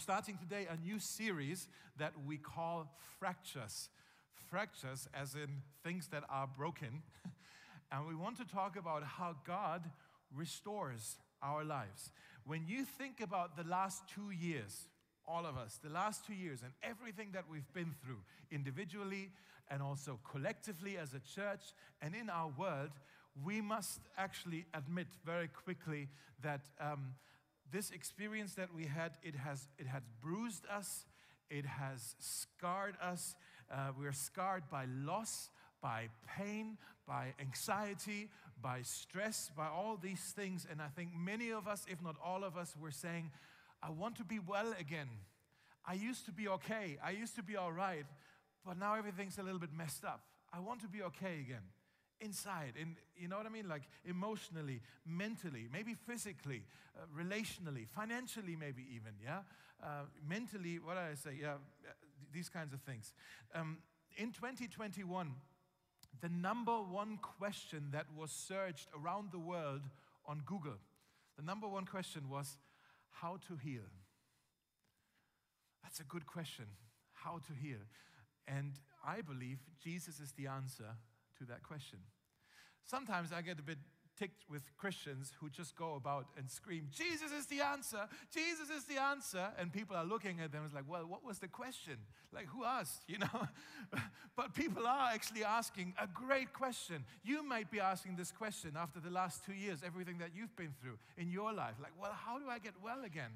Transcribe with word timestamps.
starting 0.00 0.38
today 0.38 0.66
a 0.70 0.82
new 0.82 0.98
series 0.98 1.68
that 1.98 2.14
we 2.26 2.38
call 2.38 2.90
Fractures. 3.18 3.90
Fractures, 4.48 5.06
as 5.12 5.34
in 5.34 5.60
things 5.84 6.08
that 6.08 6.24
are 6.30 6.46
broken. 6.46 7.02
and 7.92 8.08
we 8.08 8.14
want 8.14 8.38
to 8.38 8.46
talk 8.46 8.78
about 8.78 9.02
how 9.04 9.36
God 9.46 9.82
restores 10.34 11.18
our 11.42 11.64
lives. 11.64 12.12
When 12.46 12.64
you 12.66 12.86
think 12.86 13.20
about 13.20 13.58
the 13.58 13.64
last 13.64 14.02
two 14.08 14.30
years, 14.30 14.86
all 15.28 15.44
of 15.44 15.58
us, 15.58 15.78
the 15.84 15.90
last 15.90 16.26
two 16.26 16.32
years, 16.32 16.62
and 16.62 16.72
everything 16.82 17.32
that 17.34 17.44
we've 17.50 17.70
been 17.74 17.94
through 18.02 18.20
individually 18.50 19.28
and 19.70 19.82
also 19.82 20.18
collectively 20.32 20.96
as 20.96 21.12
a 21.12 21.20
church 21.34 21.74
and 22.00 22.14
in 22.14 22.30
our 22.30 22.50
world, 22.58 22.90
we 23.44 23.60
must 23.60 24.00
actually 24.16 24.64
admit 24.72 25.08
very 25.26 25.48
quickly 25.48 26.08
that 26.42 26.62
um, 26.80 27.14
this 27.72 27.90
experience 27.90 28.54
that 28.54 28.74
we 28.74 28.86
had, 28.86 29.12
it 29.22 29.34
has, 29.34 29.68
it 29.78 29.86
has 29.86 30.02
bruised 30.20 30.64
us, 30.70 31.04
it 31.48 31.64
has 31.66 32.14
scarred 32.18 32.96
us. 33.02 33.34
Uh, 33.70 33.90
we're 33.98 34.12
scarred 34.12 34.64
by 34.70 34.86
loss, 35.04 35.50
by 35.80 36.08
pain, 36.36 36.76
by 37.06 37.34
anxiety, 37.40 38.28
by 38.60 38.82
stress, 38.82 39.50
by 39.56 39.66
all 39.66 39.98
these 40.00 40.20
things. 40.36 40.66
And 40.70 40.80
I 40.82 40.88
think 40.88 41.10
many 41.16 41.50
of 41.50 41.66
us, 41.68 41.84
if 41.88 42.02
not 42.02 42.16
all 42.24 42.44
of 42.44 42.56
us, 42.56 42.74
were 42.80 42.90
saying, 42.90 43.30
I 43.82 43.90
want 43.90 44.16
to 44.16 44.24
be 44.24 44.38
well 44.38 44.74
again. 44.78 45.08
I 45.86 45.94
used 45.94 46.26
to 46.26 46.32
be 46.32 46.48
okay. 46.48 46.98
I 47.02 47.10
used 47.10 47.36
to 47.36 47.42
be 47.42 47.56
all 47.56 47.72
right. 47.72 48.04
But 48.66 48.78
now 48.78 48.94
everything's 48.94 49.38
a 49.38 49.42
little 49.42 49.60
bit 49.60 49.72
messed 49.72 50.04
up. 50.04 50.20
I 50.52 50.60
want 50.60 50.80
to 50.82 50.88
be 50.88 51.02
okay 51.02 51.40
again 51.40 51.62
inside 52.20 52.74
and 52.80 52.96
you 53.16 53.28
know 53.28 53.36
what 53.36 53.46
i 53.46 53.48
mean? 53.48 53.68
Like 53.68 53.82
emotionally 54.04 54.80
mentally 55.06 55.68
maybe 55.72 55.94
physically 55.94 56.62
uh, 56.96 57.06
relationally 57.16 57.88
financially 57.88 58.56
maybe 58.56 58.86
even 58.94 59.12
yeah? 59.22 59.40
Uh, 59.82 60.04
mentally 60.28 60.78
what 60.78 60.96
i 60.96 61.14
say? 61.14 61.38
Yeah 61.40 61.54
uh, 61.54 61.92
these 62.32 62.48
kinds 62.48 62.72
of 62.72 62.80
things. 62.82 63.12
Um, 63.54 63.78
in 64.16 64.32
2021 64.32 65.32
the 66.20 66.28
number 66.28 66.72
one 66.72 67.18
question 67.18 67.88
that 67.92 68.06
was 68.16 68.30
searched 68.30 68.88
around 68.94 69.32
the 69.32 69.38
world 69.38 69.82
on 70.26 70.42
google 70.44 70.78
the 71.36 71.42
number 71.42 71.66
one 71.66 71.86
question 71.86 72.28
was 72.28 72.56
how 73.10 73.38
to 73.48 73.56
heal? 73.56 73.88
That's 75.82 76.00
a 76.00 76.04
good 76.04 76.26
question. 76.26 76.66
How 77.12 77.40
to 77.46 77.52
heal? 77.60 77.80
And 78.46 78.74
i 79.04 79.20
believe 79.20 79.58
jesus 79.82 80.20
is 80.20 80.32
the 80.32 80.46
answer 80.46 80.96
to 81.40 81.44
that 81.46 81.62
question. 81.62 81.98
Sometimes 82.86 83.32
I 83.32 83.42
get 83.42 83.58
a 83.58 83.62
bit 83.62 83.78
ticked 84.18 84.44
with 84.50 84.62
Christians 84.76 85.32
who 85.40 85.48
just 85.48 85.74
go 85.74 85.94
about 85.94 86.26
and 86.36 86.50
scream, 86.50 86.88
Jesus 86.90 87.32
is 87.32 87.46
the 87.46 87.62
answer, 87.62 88.06
Jesus 88.32 88.68
is 88.68 88.84
the 88.84 89.00
answer. 89.00 89.48
And 89.58 89.72
people 89.72 89.96
are 89.96 90.04
looking 90.04 90.40
at 90.40 90.52
them 90.52 90.64
as 90.66 90.74
like, 90.74 90.84
well, 90.86 91.06
what 91.06 91.24
was 91.24 91.38
the 91.38 91.48
question? 91.48 91.96
Like, 92.32 92.46
who 92.48 92.64
asked, 92.64 93.02
you 93.08 93.18
know? 93.18 93.48
but 94.36 94.54
people 94.54 94.86
are 94.86 95.10
actually 95.10 95.42
asking 95.42 95.94
a 95.98 96.06
great 96.06 96.52
question. 96.52 97.04
You 97.24 97.42
might 97.42 97.70
be 97.70 97.80
asking 97.80 98.16
this 98.16 98.30
question 98.30 98.72
after 98.76 99.00
the 99.00 99.10
last 99.10 99.44
two 99.46 99.54
years, 99.54 99.80
everything 99.84 100.18
that 100.18 100.30
you've 100.34 100.54
been 100.54 100.74
through 100.82 100.98
in 101.16 101.30
your 101.30 101.52
life. 101.54 101.74
Like, 101.80 101.92
well, 101.98 102.12
how 102.12 102.38
do 102.38 102.44
I 102.48 102.58
get 102.58 102.74
well 102.84 103.04
again? 103.04 103.32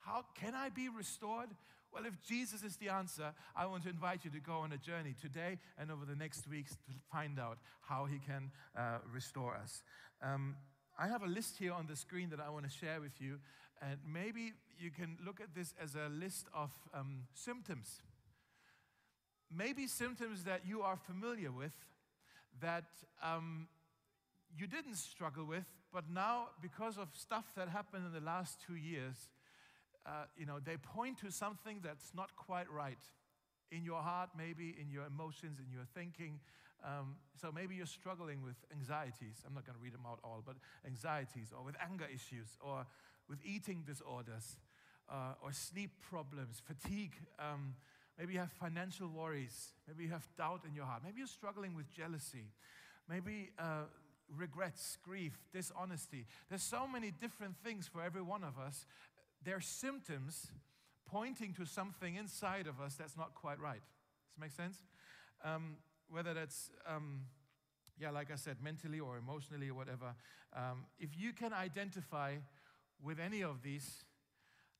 How 0.00 0.24
can 0.34 0.54
I 0.54 0.70
be 0.70 0.88
restored? 0.88 1.50
Well, 1.92 2.06
if 2.06 2.22
Jesus 2.22 2.62
is 2.62 2.76
the 2.76 2.88
answer, 2.88 3.34
I 3.54 3.66
want 3.66 3.82
to 3.82 3.90
invite 3.90 4.24
you 4.24 4.30
to 4.30 4.40
go 4.40 4.54
on 4.54 4.72
a 4.72 4.78
journey 4.78 5.14
today 5.20 5.58
and 5.78 5.90
over 5.90 6.06
the 6.06 6.16
next 6.16 6.48
weeks 6.48 6.70
to 6.70 6.92
find 7.12 7.38
out 7.38 7.58
how 7.82 8.06
He 8.06 8.18
can 8.18 8.50
uh, 8.74 8.98
restore 9.12 9.54
us. 9.54 9.82
Um, 10.22 10.56
I 10.98 11.08
have 11.08 11.22
a 11.22 11.26
list 11.26 11.58
here 11.58 11.74
on 11.74 11.86
the 11.86 11.96
screen 11.96 12.30
that 12.30 12.40
I 12.40 12.48
want 12.48 12.64
to 12.64 12.70
share 12.70 12.98
with 13.00 13.20
you, 13.20 13.40
and 13.82 13.98
maybe 14.10 14.54
you 14.78 14.90
can 14.90 15.18
look 15.24 15.40
at 15.40 15.54
this 15.54 15.74
as 15.82 15.94
a 15.94 16.08
list 16.08 16.46
of 16.54 16.70
um, 16.94 17.24
symptoms. 17.34 18.00
Maybe 19.54 19.86
symptoms 19.86 20.44
that 20.44 20.62
you 20.64 20.80
are 20.80 20.96
familiar 20.96 21.52
with, 21.52 21.74
that 22.62 22.84
um, 23.22 23.68
you 24.56 24.66
didn't 24.66 24.96
struggle 24.96 25.44
with, 25.44 25.66
but 25.92 26.04
now, 26.08 26.48
because 26.62 26.96
of 26.96 27.08
stuff 27.12 27.52
that 27.54 27.68
happened 27.68 28.06
in 28.06 28.12
the 28.14 28.24
last 28.24 28.62
two 28.66 28.76
years, 28.76 29.28
uh, 30.06 30.24
you 30.36 30.46
know, 30.46 30.58
they 30.58 30.76
point 30.76 31.18
to 31.18 31.30
something 31.30 31.80
that's 31.82 32.12
not 32.14 32.34
quite 32.36 32.70
right 32.70 32.98
in 33.70 33.84
your 33.84 34.02
heart, 34.02 34.30
maybe 34.36 34.74
in 34.80 34.90
your 34.90 35.06
emotions, 35.06 35.58
in 35.58 35.72
your 35.72 35.86
thinking. 35.94 36.40
Um, 36.84 37.16
so 37.40 37.52
maybe 37.52 37.74
you're 37.74 37.86
struggling 37.86 38.42
with 38.42 38.56
anxieties. 38.72 39.42
I'm 39.46 39.54
not 39.54 39.64
going 39.64 39.76
to 39.76 39.82
read 39.82 39.94
them 39.94 40.06
out 40.06 40.18
all, 40.24 40.42
but 40.44 40.56
anxieties, 40.86 41.52
or 41.56 41.64
with 41.64 41.76
anger 41.80 42.06
issues, 42.12 42.58
or 42.60 42.86
with 43.28 43.38
eating 43.44 43.84
disorders, 43.86 44.56
uh, 45.08 45.34
or 45.42 45.52
sleep 45.52 45.90
problems, 46.00 46.60
fatigue. 46.64 47.14
Um, 47.38 47.74
maybe 48.18 48.34
you 48.34 48.40
have 48.40 48.52
financial 48.52 49.08
worries. 49.08 49.74
Maybe 49.86 50.04
you 50.04 50.10
have 50.10 50.26
doubt 50.36 50.62
in 50.68 50.74
your 50.74 50.84
heart. 50.84 51.02
Maybe 51.04 51.18
you're 51.18 51.26
struggling 51.28 51.74
with 51.74 51.88
jealousy. 51.90 52.50
Maybe 53.08 53.50
uh, 53.58 53.84
regrets, 54.36 54.98
grief, 55.02 55.38
dishonesty. 55.52 56.26
There's 56.48 56.62
so 56.62 56.86
many 56.86 57.10
different 57.10 57.56
things 57.64 57.86
for 57.86 58.02
every 58.02 58.22
one 58.22 58.44
of 58.44 58.58
us, 58.58 58.86
they're 59.44 59.60
symptoms 59.60 60.48
pointing 61.06 61.52
to 61.54 61.66
something 61.66 62.16
inside 62.16 62.66
of 62.66 62.80
us 62.80 62.94
that's 62.94 63.16
not 63.16 63.34
quite 63.34 63.60
right. 63.60 63.82
Does 63.82 64.36
that 64.36 64.40
make 64.40 64.52
sense? 64.52 64.78
Um, 65.44 65.76
whether 66.08 66.34
that's, 66.34 66.70
um, 66.86 67.22
yeah, 67.98 68.10
like 68.10 68.30
I 68.30 68.36
said, 68.36 68.56
mentally 68.62 69.00
or 69.00 69.16
emotionally 69.18 69.68
or 69.68 69.74
whatever. 69.74 70.14
Um, 70.54 70.86
if 70.98 71.10
you 71.18 71.32
can 71.32 71.52
identify 71.52 72.36
with 73.02 73.18
any 73.18 73.42
of 73.42 73.62
these, 73.62 74.04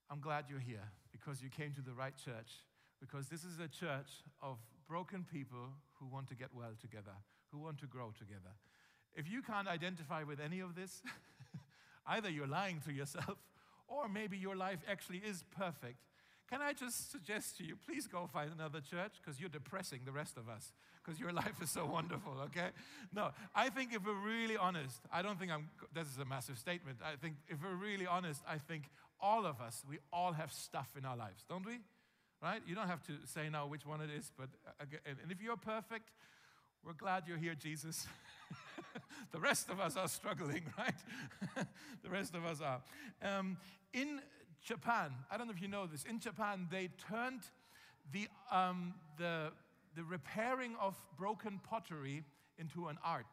I'm 0.09 0.21
glad 0.21 0.45
you're 0.49 0.59
here 0.59 0.91
because 1.11 1.41
you 1.41 1.49
came 1.49 1.73
to 1.73 1.81
the 1.81 1.93
right 1.93 2.13
church. 2.15 2.51
Because 2.99 3.27
this 3.27 3.43
is 3.43 3.59
a 3.59 3.67
church 3.67 4.23
of 4.41 4.57
broken 4.87 5.25
people 5.29 5.73
who 5.99 6.07
want 6.07 6.27
to 6.29 6.35
get 6.35 6.49
well 6.53 6.73
together, 6.79 7.11
who 7.51 7.59
want 7.59 7.79
to 7.79 7.87
grow 7.87 8.13
together. 8.17 8.55
If 9.15 9.29
you 9.29 9.41
can't 9.41 9.67
identify 9.67 10.23
with 10.23 10.39
any 10.39 10.61
of 10.61 10.75
this, 10.75 11.01
either 12.07 12.29
you're 12.29 12.47
lying 12.47 12.81
to 12.85 12.93
yourself 12.93 13.37
or 13.87 14.07
maybe 14.07 14.37
your 14.37 14.55
life 14.55 14.79
actually 14.89 15.19
is 15.19 15.43
perfect. 15.55 15.97
Can 16.49 16.61
I 16.61 16.73
just 16.73 17.11
suggest 17.11 17.57
to 17.57 17.63
you, 17.63 17.75
please 17.75 18.05
go 18.05 18.27
find 18.31 18.51
another 18.51 18.79
church 18.79 19.13
because 19.21 19.39
you're 19.39 19.49
depressing 19.49 20.01
the 20.05 20.11
rest 20.11 20.37
of 20.37 20.49
us 20.49 20.71
because 21.03 21.19
your 21.19 21.31
life 21.43 21.61
is 21.61 21.69
so 21.69 21.85
wonderful, 21.85 22.33
okay? 22.45 22.69
No, 23.13 23.31
I 23.55 23.69
think 23.69 23.93
if 23.93 24.05
we're 24.05 24.13
really 24.13 24.57
honest, 24.57 24.99
I 25.11 25.21
don't 25.21 25.39
think 25.39 25.51
I'm, 25.51 25.69
this 25.93 26.07
is 26.07 26.17
a 26.17 26.25
massive 26.25 26.57
statement. 26.57 26.99
I 27.03 27.15
think 27.15 27.35
if 27.47 27.57
we're 27.63 27.75
really 27.75 28.05
honest, 28.05 28.41
I 28.47 28.57
think 28.57 28.83
all 29.19 29.45
of 29.45 29.61
us, 29.61 29.83
we 29.89 29.99
all 30.11 30.33
have 30.33 30.51
stuff 30.51 30.91
in 30.97 31.05
our 31.05 31.17
lives, 31.17 31.43
don't 31.47 31.65
we? 31.65 31.79
Right? 32.41 32.61
You 32.67 32.75
don't 32.75 32.87
have 32.87 33.01
to 33.03 33.13
say 33.25 33.49
now 33.49 33.67
which 33.67 33.85
one 33.85 34.01
it 34.01 34.09
is, 34.15 34.31
but, 34.37 34.49
uh, 34.79 34.85
and 35.05 35.31
if 35.31 35.41
you're 35.41 35.57
perfect, 35.57 36.11
we're 36.85 36.93
glad 36.93 37.23
you're 37.25 37.37
here, 37.37 37.55
Jesus. 37.55 38.05
the 39.31 39.39
rest 39.39 39.69
of 39.69 39.79
us 39.79 39.97
are 39.97 40.07
struggling, 40.07 40.63
right? 40.77 40.95
the 42.03 42.09
rest 42.09 42.35
of 42.35 42.45
us 42.45 42.61
are. 42.61 42.81
Um, 43.21 43.57
in 43.93 44.21
Japan, 44.63 45.11
I 45.31 45.37
don't 45.37 45.47
know 45.47 45.53
if 45.53 45.61
you 45.61 45.67
know 45.67 45.85
this, 45.85 46.03
in 46.03 46.19
Japan, 46.19 46.67
they 46.71 46.89
turned 47.09 47.41
the, 48.11 48.27
um, 48.51 48.93
the, 49.17 49.51
the 49.95 50.03
repairing 50.03 50.75
of 50.81 50.95
broken 51.17 51.59
pottery 51.63 52.23
into 52.57 52.87
an 52.87 52.97
art. 53.03 53.25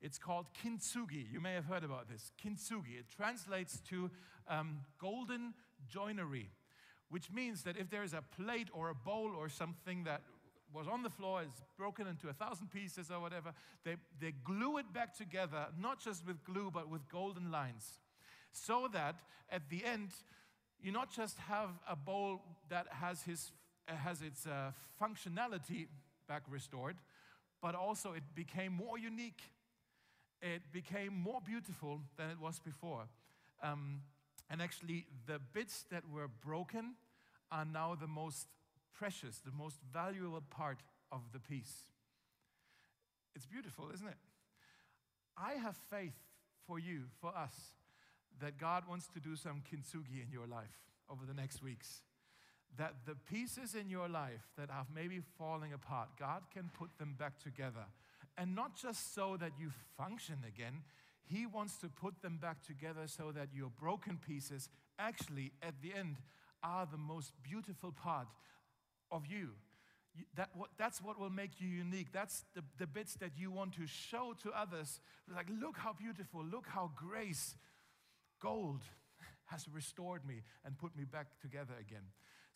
It's 0.00 0.18
called 0.18 0.46
kintsugi. 0.64 1.30
You 1.32 1.40
may 1.40 1.54
have 1.54 1.66
heard 1.66 1.84
about 1.84 2.08
this. 2.08 2.32
Kintsugi. 2.44 2.98
It 2.98 3.06
translates 3.16 3.80
to 3.90 4.10
um, 4.48 4.80
golden 4.98 5.54
joinery, 5.88 6.50
which 7.08 7.30
means 7.30 7.62
that 7.62 7.76
if 7.76 7.88
there 7.88 8.02
is 8.02 8.12
a 8.12 8.22
plate 8.36 8.68
or 8.72 8.90
a 8.90 8.94
bowl 8.94 9.32
or 9.36 9.48
something 9.48 10.04
that 10.04 10.22
was 10.74 10.88
on 10.88 11.02
the 11.02 11.10
floor, 11.10 11.42
is 11.42 11.62
broken 11.76 12.06
into 12.06 12.28
a 12.28 12.32
thousand 12.32 12.70
pieces 12.70 13.10
or 13.10 13.20
whatever. 13.20 13.52
They, 13.84 13.96
they 14.20 14.32
glue 14.44 14.78
it 14.78 14.92
back 14.92 15.16
together, 15.16 15.66
not 15.78 16.00
just 16.00 16.26
with 16.26 16.42
glue, 16.44 16.70
but 16.72 16.88
with 16.88 17.08
golden 17.08 17.50
lines. 17.50 17.98
So 18.52 18.88
that 18.92 19.16
at 19.50 19.68
the 19.68 19.84
end, 19.84 20.10
you 20.80 20.92
not 20.92 21.12
just 21.12 21.38
have 21.38 21.70
a 21.88 21.96
bowl 21.96 22.42
that 22.68 22.86
has, 22.90 23.22
his, 23.22 23.52
has 23.86 24.22
its 24.22 24.46
uh, 24.46 24.72
functionality 25.00 25.86
back 26.28 26.42
restored, 26.48 26.96
but 27.60 27.74
also 27.74 28.12
it 28.12 28.24
became 28.34 28.72
more 28.72 28.98
unique. 28.98 29.42
It 30.40 30.62
became 30.72 31.14
more 31.14 31.40
beautiful 31.44 32.00
than 32.16 32.30
it 32.30 32.40
was 32.40 32.58
before. 32.58 33.04
Um, 33.62 34.00
and 34.50 34.60
actually, 34.60 35.06
the 35.26 35.38
bits 35.52 35.84
that 35.90 36.02
were 36.12 36.28
broken 36.44 36.94
are 37.52 37.64
now 37.64 37.96
the 37.98 38.08
most 38.08 38.48
precious, 38.94 39.38
the 39.38 39.52
most 39.52 39.78
valuable 39.92 40.42
part 40.50 40.78
of 41.10 41.20
the 41.32 41.38
piece. 41.38 41.84
It's 43.34 43.46
beautiful, 43.46 43.90
isn't 43.92 44.06
it? 44.06 44.18
I 45.36 45.54
have 45.54 45.76
faith 45.90 46.16
for 46.66 46.78
you, 46.78 47.04
for 47.20 47.36
us, 47.36 47.54
that 48.40 48.58
God 48.58 48.84
wants 48.88 49.08
to 49.14 49.20
do 49.20 49.36
some 49.36 49.62
kintsugi 49.70 50.22
in 50.22 50.30
your 50.30 50.46
life 50.46 50.80
over 51.10 51.24
the 51.26 51.34
next 51.34 51.62
weeks. 51.62 52.02
That 52.78 52.94
the 53.06 53.14
pieces 53.14 53.74
in 53.74 53.90
your 53.90 54.08
life 54.08 54.48
that 54.56 54.70
are 54.70 54.86
maybe 54.94 55.20
falling 55.38 55.72
apart, 55.72 56.08
God 56.18 56.42
can 56.52 56.70
put 56.78 56.90
them 56.98 57.14
back 57.18 57.38
together. 57.38 57.86
And 58.38 58.54
not 58.54 58.76
just 58.76 59.14
so 59.14 59.36
that 59.38 59.52
you 59.58 59.70
function 59.96 60.38
again, 60.46 60.82
He 61.24 61.46
wants 61.46 61.76
to 61.78 61.88
put 61.88 62.22
them 62.22 62.38
back 62.40 62.62
together 62.66 63.02
so 63.06 63.30
that 63.32 63.48
your 63.54 63.68
broken 63.68 64.18
pieces 64.26 64.68
actually, 64.98 65.52
at 65.62 65.74
the 65.82 65.92
end, 65.94 66.16
are 66.62 66.86
the 66.90 66.98
most 66.98 67.32
beautiful 67.42 67.92
part 67.92 68.28
of 69.12 69.26
you. 69.26 69.50
That, 70.34 70.50
what, 70.54 70.70
that's 70.76 71.00
what 71.00 71.18
will 71.18 71.30
make 71.30 71.60
you 71.60 71.68
unique. 71.68 72.08
That's 72.12 72.44
the, 72.54 72.62
the 72.78 72.86
bits 72.86 73.14
that 73.14 73.32
you 73.36 73.50
want 73.50 73.74
to 73.74 73.86
show 73.86 74.34
to 74.42 74.50
others. 74.50 75.00
Like, 75.32 75.46
look 75.60 75.78
how 75.78 75.94
beautiful, 75.94 76.44
look 76.44 76.66
how 76.66 76.90
grace, 76.96 77.54
gold, 78.40 78.82
has 79.46 79.66
restored 79.72 80.26
me 80.26 80.42
and 80.64 80.76
put 80.76 80.96
me 80.96 81.04
back 81.04 81.26
together 81.40 81.74
again. 81.80 82.02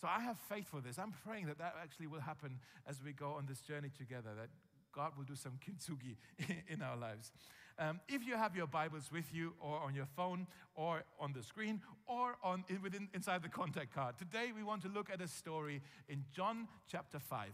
So 0.01 0.09
I 0.09 0.21
have 0.21 0.39
faith 0.49 0.69
for 0.69 0.81
this. 0.81 0.99
I'm 0.99 1.15
praying 1.25 1.47
that 1.47 1.59
that 1.59 1.75
actually 1.83 2.09
will 2.09 2.21
happen 2.21 2.59
as 2.87 3.03
we 3.03 3.13
go 3.13 3.31
on 3.31 3.47
this 3.47 3.61
journey 3.61 3.91
together, 3.97 4.31
that 4.37 4.49
God 4.93 5.13
will 5.17 5.25
do 5.25 5.37
some 5.37 5.59
kintsugi 5.61 6.17
in 6.69 6.83
our 6.83 6.97
lives. 6.97 7.31
Um, 7.79 8.01
if 8.09 8.27
you 8.27 8.37
have 8.37 8.57
your 8.57 8.67
Bibles 8.67 9.11
with 9.13 9.35
you, 9.35 9.53
or 9.61 9.79
on 9.81 9.95
your 9.95 10.07
phone, 10.17 10.47
or 10.75 11.05
on 11.21 11.35
the 11.35 11.43
screen, 11.43 11.83
or 12.07 12.39
on, 12.43 12.65
within, 12.83 13.09
inside 13.13 13.43
the 13.43 13.51
contact 13.51 13.95
card, 13.95 14.17
today 14.17 14.51
we 14.57 14.63
want 14.63 14.81
to 14.83 14.89
look 14.89 15.11
at 15.11 15.21
a 15.21 15.29
story 15.29 15.83
in 16.09 16.25
John 16.35 16.69
chapter 16.91 17.19
5. 17.19 17.49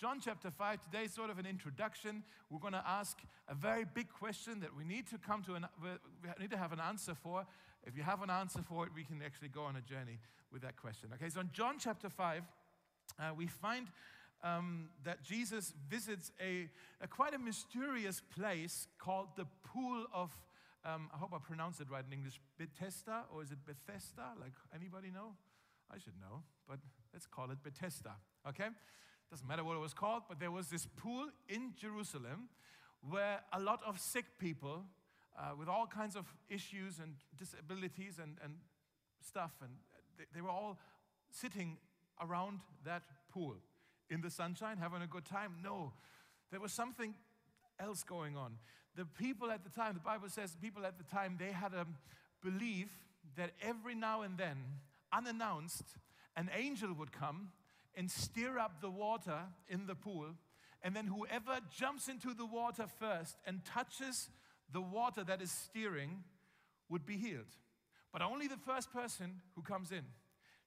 John 0.00 0.18
chapter 0.20 0.50
5, 0.50 0.82
today 0.82 1.04
is 1.04 1.12
sort 1.12 1.30
of 1.30 1.38
an 1.38 1.46
introduction. 1.46 2.24
We're 2.50 2.58
going 2.58 2.72
to 2.72 2.82
ask 2.84 3.18
a 3.48 3.54
very 3.54 3.84
big 3.84 4.08
question 4.08 4.58
that 4.58 4.76
we 4.76 4.82
need 4.82 5.06
to 5.10 5.18
come 5.18 5.44
to, 5.44 5.54
an, 5.54 5.66
we 5.80 5.88
need 6.40 6.50
to 6.50 6.58
have 6.58 6.72
an 6.72 6.80
answer 6.80 7.14
for. 7.14 7.46
If 7.86 7.96
you 7.96 8.02
have 8.02 8.22
an 8.22 8.30
answer 8.30 8.60
for 8.60 8.84
it, 8.86 8.90
we 8.92 9.04
can 9.04 9.22
actually 9.24 9.50
go 9.50 9.62
on 9.62 9.76
a 9.76 9.80
journey 9.82 10.18
with 10.52 10.62
that 10.62 10.76
question. 10.76 11.10
Okay, 11.14 11.30
so 11.30 11.40
in 11.40 11.50
John 11.52 11.76
chapter 11.78 12.08
5, 12.08 12.42
uh, 13.20 13.22
we 13.36 13.46
find 13.46 13.86
um, 14.44 14.90
that 15.04 15.24
Jesus 15.24 15.72
visits 15.88 16.30
a, 16.40 16.68
a, 17.00 17.08
quite 17.08 17.34
a 17.34 17.38
mysterious 17.38 18.20
place 18.20 18.86
called 18.98 19.28
the 19.36 19.46
Pool 19.64 20.04
of, 20.12 20.30
um, 20.84 21.08
I 21.12 21.16
hope 21.16 21.30
I 21.34 21.38
pronounced 21.38 21.80
it 21.80 21.90
right 21.90 22.04
in 22.06 22.12
English, 22.12 22.40
Bethesda, 22.58 23.24
or 23.34 23.42
is 23.42 23.50
it 23.50 23.58
Bethesda? 23.64 24.32
Like, 24.38 24.52
anybody 24.74 25.10
know? 25.10 25.32
I 25.90 25.98
should 25.98 26.20
know, 26.20 26.42
but 26.68 26.78
let's 27.12 27.26
call 27.26 27.50
it 27.50 27.62
Bethesda, 27.62 28.12
okay? 28.48 28.68
Doesn't 29.30 29.48
matter 29.48 29.64
what 29.64 29.76
it 29.76 29.80
was 29.80 29.94
called, 29.94 30.24
but 30.28 30.38
there 30.38 30.50
was 30.50 30.68
this 30.68 30.86
pool 30.96 31.28
in 31.48 31.72
Jerusalem 31.76 32.48
where 33.08 33.40
a 33.52 33.60
lot 33.60 33.80
of 33.86 33.98
sick 33.98 34.24
people 34.38 34.84
uh, 35.38 35.52
with 35.58 35.68
all 35.68 35.86
kinds 35.86 36.16
of 36.16 36.26
issues 36.48 37.00
and 37.00 37.14
disabilities 37.38 38.18
and, 38.22 38.36
and 38.42 38.54
stuff, 39.26 39.52
and 39.62 39.70
they, 40.18 40.24
they 40.34 40.40
were 40.40 40.50
all 40.50 40.78
sitting 41.30 41.78
around 42.20 42.60
that 42.84 43.02
pool 43.32 43.56
in 44.10 44.20
the 44.20 44.30
sunshine, 44.30 44.78
having 44.78 45.02
a 45.02 45.06
good 45.06 45.24
time? 45.24 45.56
No. 45.62 45.92
There 46.50 46.60
was 46.60 46.72
something 46.72 47.14
else 47.78 48.02
going 48.02 48.36
on. 48.36 48.58
The 48.96 49.04
people 49.04 49.50
at 49.50 49.64
the 49.64 49.70
time, 49.70 49.94
the 49.94 50.00
Bible 50.00 50.28
says, 50.28 50.56
people 50.60 50.86
at 50.86 50.98
the 50.98 51.04
time, 51.04 51.36
they 51.38 51.52
had 51.52 51.74
a 51.74 51.86
belief 52.42 52.88
that 53.36 53.50
every 53.60 53.94
now 53.94 54.22
and 54.22 54.38
then, 54.38 54.56
unannounced, 55.12 55.84
an 56.36 56.50
angel 56.56 56.92
would 56.94 57.12
come 57.12 57.50
and 57.96 58.10
stir 58.10 58.58
up 58.58 58.80
the 58.80 58.90
water 58.90 59.40
in 59.68 59.86
the 59.86 59.94
pool. 59.94 60.26
And 60.82 60.94
then 60.94 61.06
whoever 61.06 61.58
jumps 61.74 62.08
into 62.08 62.34
the 62.34 62.46
water 62.46 62.86
first 63.00 63.36
and 63.46 63.64
touches 63.64 64.28
the 64.72 64.80
water 64.80 65.24
that 65.24 65.40
is 65.40 65.50
steering 65.50 66.22
would 66.88 67.06
be 67.06 67.16
healed. 67.16 67.56
But 68.12 68.22
only 68.22 68.46
the 68.46 68.56
first 68.56 68.92
person 68.92 69.40
who 69.54 69.62
comes 69.62 69.90
in. 69.90 70.04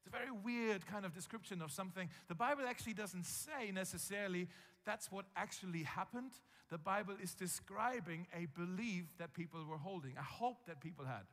It's 0.08 0.16
a 0.16 0.20
very 0.20 0.32
weird 0.32 0.86
kind 0.88 1.06
of 1.06 1.14
description 1.14 1.62
of 1.62 1.70
something. 1.70 2.10
The 2.30 2.36
Bible 2.36 2.64
actually 2.66 2.94
doesn't 2.94 3.26
say 3.26 3.72
necessarily 3.74 4.48
that's 4.86 5.12
what 5.12 5.26
actually 5.36 5.84
happened. 5.84 6.32
The 6.70 6.78
Bible 6.78 7.16
is 7.22 7.34
describing 7.34 8.26
a 8.34 8.48
belief 8.58 9.06
that 9.18 9.34
people 9.34 9.66
were 9.70 9.78
holding, 9.78 10.14
a 10.18 10.24
hope 10.24 10.66
that 10.68 10.80
people 10.80 11.04
had. 11.04 11.24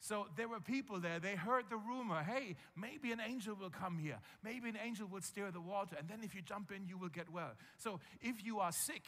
So 0.00 0.28
there 0.38 0.48
were 0.48 0.60
people 0.60 1.00
there, 1.00 1.20
they 1.20 1.34
heard 1.34 1.64
the 1.68 1.76
rumor 1.76 2.22
hey, 2.22 2.56
maybe 2.74 3.12
an 3.12 3.20
angel 3.20 3.54
will 3.60 3.68
come 3.68 3.98
here. 3.98 4.20
Maybe 4.42 4.70
an 4.70 4.78
angel 4.82 5.06
will 5.06 5.20
stir 5.20 5.50
the 5.50 5.60
water, 5.60 5.96
and 5.98 6.08
then 6.08 6.20
if 6.22 6.34
you 6.34 6.40
jump 6.40 6.72
in, 6.72 6.86
you 6.86 6.96
will 6.96 7.10
get 7.10 7.28
well. 7.30 7.52
So 7.76 8.00
if 8.22 8.42
you 8.42 8.60
are 8.60 8.72
sick 8.72 9.02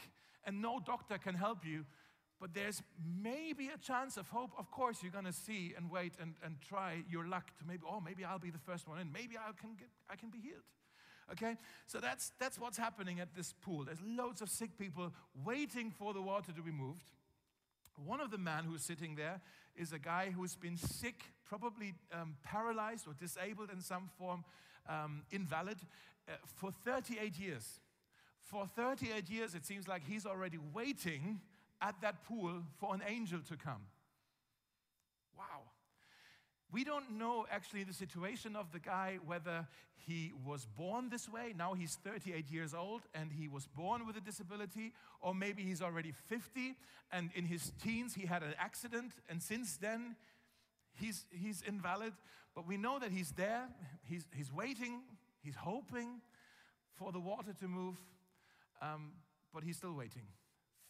and 0.45 0.61
no 0.61 0.79
doctor 0.85 1.17
can 1.17 1.37
help 1.37 1.65
you, 1.65 1.87
but 2.41 2.55
there's 2.55 2.83
maybe 3.23 3.69
a 3.69 3.77
chance 3.77 4.17
of 4.17 4.27
hope. 4.29 4.51
Of 4.59 4.71
course, 4.71 5.03
you're 5.03 5.13
going 5.13 5.27
to 5.27 5.33
see 5.33 5.75
and 5.77 5.91
wait 5.91 6.15
and, 6.21 6.35
and 6.43 6.57
try 6.67 7.03
your 7.09 7.27
luck 7.27 7.47
to 7.59 7.65
maybe, 7.67 7.83
oh, 7.87 8.01
maybe 8.01 8.25
I'll 8.25 8.39
be 8.39 8.51
the 8.51 8.59
first 8.59 8.89
one 8.89 8.99
in. 8.99 9.13
Maybe 9.13 9.37
I 9.37 9.53
can, 9.61 9.75
get, 9.79 9.89
I 10.09 10.17
can 10.17 10.31
be 10.31 10.39
healed. 10.39 10.63
Okay? 11.33 11.57
So 11.87 11.99
that's, 11.99 12.33
that's 12.41 12.59
what's 12.59 12.79
happening 12.79 13.21
at 13.21 13.35
this 13.37 13.53
pool. 13.53 13.85
There's 13.85 14.01
loads 14.03 14.41
of 14.41 14.49
sick 14.49 14.79
people 14.79 15.13
waiting 15.45 15.91
for 15.91 16.15
the 16.15 16.23
water 16.23 16.51
to 16.53 16.63
be 16.63 16.73
moved. 16.73 17.05
One 18.07 18.23
of 18.23 18.31
the 18.31 18.39
men 18.39 18.65
who's 18.65 18.83
sitting 18.83 19.17
there 19.17 19.43
is 19.77 19.93
a 19.93 19.99
guy 19.99 20.33
who's 20.35 20.57
been 20.57 20.79
sick, 20.79 21.23
probably 21.47 21.93
um, 22.13 22.37
paralyzed 22.43 23.07
or 23.07 23.13
disabled 23.13 23.69
in 23.71 23.83
some 23.83 24.09
form, 24.19 24.45
um, 24.89 25.23
invalid, 25.31 25.77
uh, 26.27 26.33
for 26.47 26.73
38 26.73 27.39
years. 27.39 27.81
For 28.41 28.67
38 28.67 29.29
years, 29.29 29.55
it 29.55 29.67
seems 29.67 29.87
like 29.87 30.03
he's 30.09 30.25
already 30.25 30.59
waiting 30.73 31.41
at 31.81 32.01
that 32.03 32.25
pool 32.25 32.63
for 32.79 32.95
an 32.95 33.03
angel 33.07 33.41
to 33.49 33.57
come. 33.57 33.87
Wow. 35.37 35.63
We 36.73 36.85
don't 36.85 37.19
know 37.19 37.47
actually 37.51 37.85
the 37.85 37.93
situation 37.93 38.55
of 38.55 38.71
the 38.73 38.79
guy, 38.79 39.19
whether 39.27 39.67
he 40.07 40.33
was 40.47 40.67
born 40.67 41.09
this 41.09 41.29
way, 41.29 41.53
now 41.57 41.75
he's 41.75 41.97
38 42.05 42.51
years 42.51 42.75
old 42.75 43.03
and 43.15 43.31
he 43.33 43.49
was 43.49 43.67
born 43.67 44.07
with 44.07 44.17
a 44.17 44.21
disability, 44.21 44.93
or 45.21 45.35
maybe 45.35 45.63
he's 45.63 45.83
already 45.83 46.13
50 46.29 46.77
and 47.13 47.31
in 47.35 47.45
his 47.45 47.73
teens 47.83 48.15
he 48.15 48.27
had 48.27 48.43
an 48.43 48.55
accident 48.59 49.13
and 49.29 49.43
since 49.43 49.77
then 49.77 50.17
he's, 50.95 51.27
he's 51.31 51.63
invalid. 51.67 52.13
But 52.55 52.67
we 52.67 52.77
know 52.77 52.99
that 52.99 53.11
he's 53.11 53.33
there, 53.33 53.69
he's, 54.09 54.27
he's 54.35 54.53
waiting, 54.53 55.03
he's 55.43 55.57
hoping 55.57 56.21
for 56.97 57.13
the 57.13 57.21
water 57.21 57.53
to 57.61 57.69
move, 57.69 57.97
um, 58.83 59.13
but 59.53 59.65
he's 59.65 59.77
still 59.77 59.95
waiting. 59.95 60.23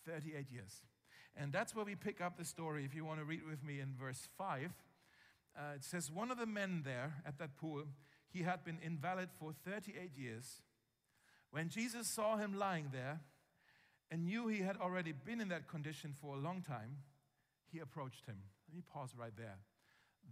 38 0.06 0.46
years. 0.50 0.82
And 1.36 1.52
that's 1.52 1.74
where 1.74 1.84
we 1.84 1.94
pick 1.94 2.20
up 2.20 2.36
the 2.36 2.44
story. 2.44 2.84
If 2.84 2.94
you 2.94 3.04
want 3.04 3.20
to 3.20 3.24
read 3.24 3.42
with 3.48 3.62
me 3.64 3.80
in 3.80 3.94
verse 3.98 4.28
5, 4.36 4.72
uh, 5.56 5.60
it 5.76 5.84
says, 5.84 6.10
One 6.10 6.30
of 6.30 6.38
the 6.38 6.46
men 6.46 6.82
there 6.84 7.14
at 7.26 7.38
that 7.38 7.56
pool, 7.56 7.84
he 8.28 8.42
had 8.42 8.64
been 8.64 8.78
invalid 8.84 9.28
for 9.38 9.52
38 9.64 10.10
years. 10.16 10.62
When 11.50 11.68
Jesus 11.68 12.08
saw 12.08 12.36
him 12.36 12.54
lying 12.58 12.90
there 12.92 13.20
and 14.10 14.26
knew 14.26 14.48
he 14.48 14.60
had 14.60 14.76
already 14.76 15.12
been 15.12 15.40
in 15.40 15.48
that 15.48 15.68
condition 15.68 16.14
for 16.20 16.34
a 16.34 16.38
long 16.38 16.62
time, 16.62 16.98
he 17.72 17.78
approached 17.78 18.26
him. 18.26 18.36
Let 18.68 18.76
me 18.76 18.82
pause 18.92 19.14
right 19.16 19.36
there. 19.36 19.58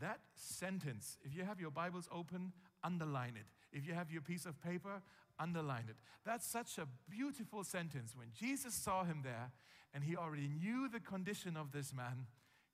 That 0.00 0.20
sentence, 0.34 1.18
if 1.24 1.34
you 1.34 1.44
have 1.44 1.60
your 1.60 1.70
Bibles 1.70 2.08
open, 2.12 2.52
underline 2.84 3.34
it. 3.36 3.46
If 3.72 3.86
you 3.86 3.94
have 3.94 4.10
your 4.10 4.22
piece 4.22 4.46
of 4.46 4.60
paper, 4.62 5.02
underline 5.38 5.84
it. 5.88 5.96
That's 6.24 6.46
such 6.46 6.78
a 6.78 6.86
beautiful 7.10 7.64
sentence. 7.64 8.14
When 8.16 8.28
Jesus 8.38 8.74
saw 8.74 9.04
him 9.04 9.20
there 9.22 9.50
and 9.94 10.04
he 10.04 10.16
already 10.16 10.48
knew 10.48 10.88
the 10.88 11.00
condition 11.00 11.56
of 11.56 11.72
this 11.72 11.92
man, 11.92 12.26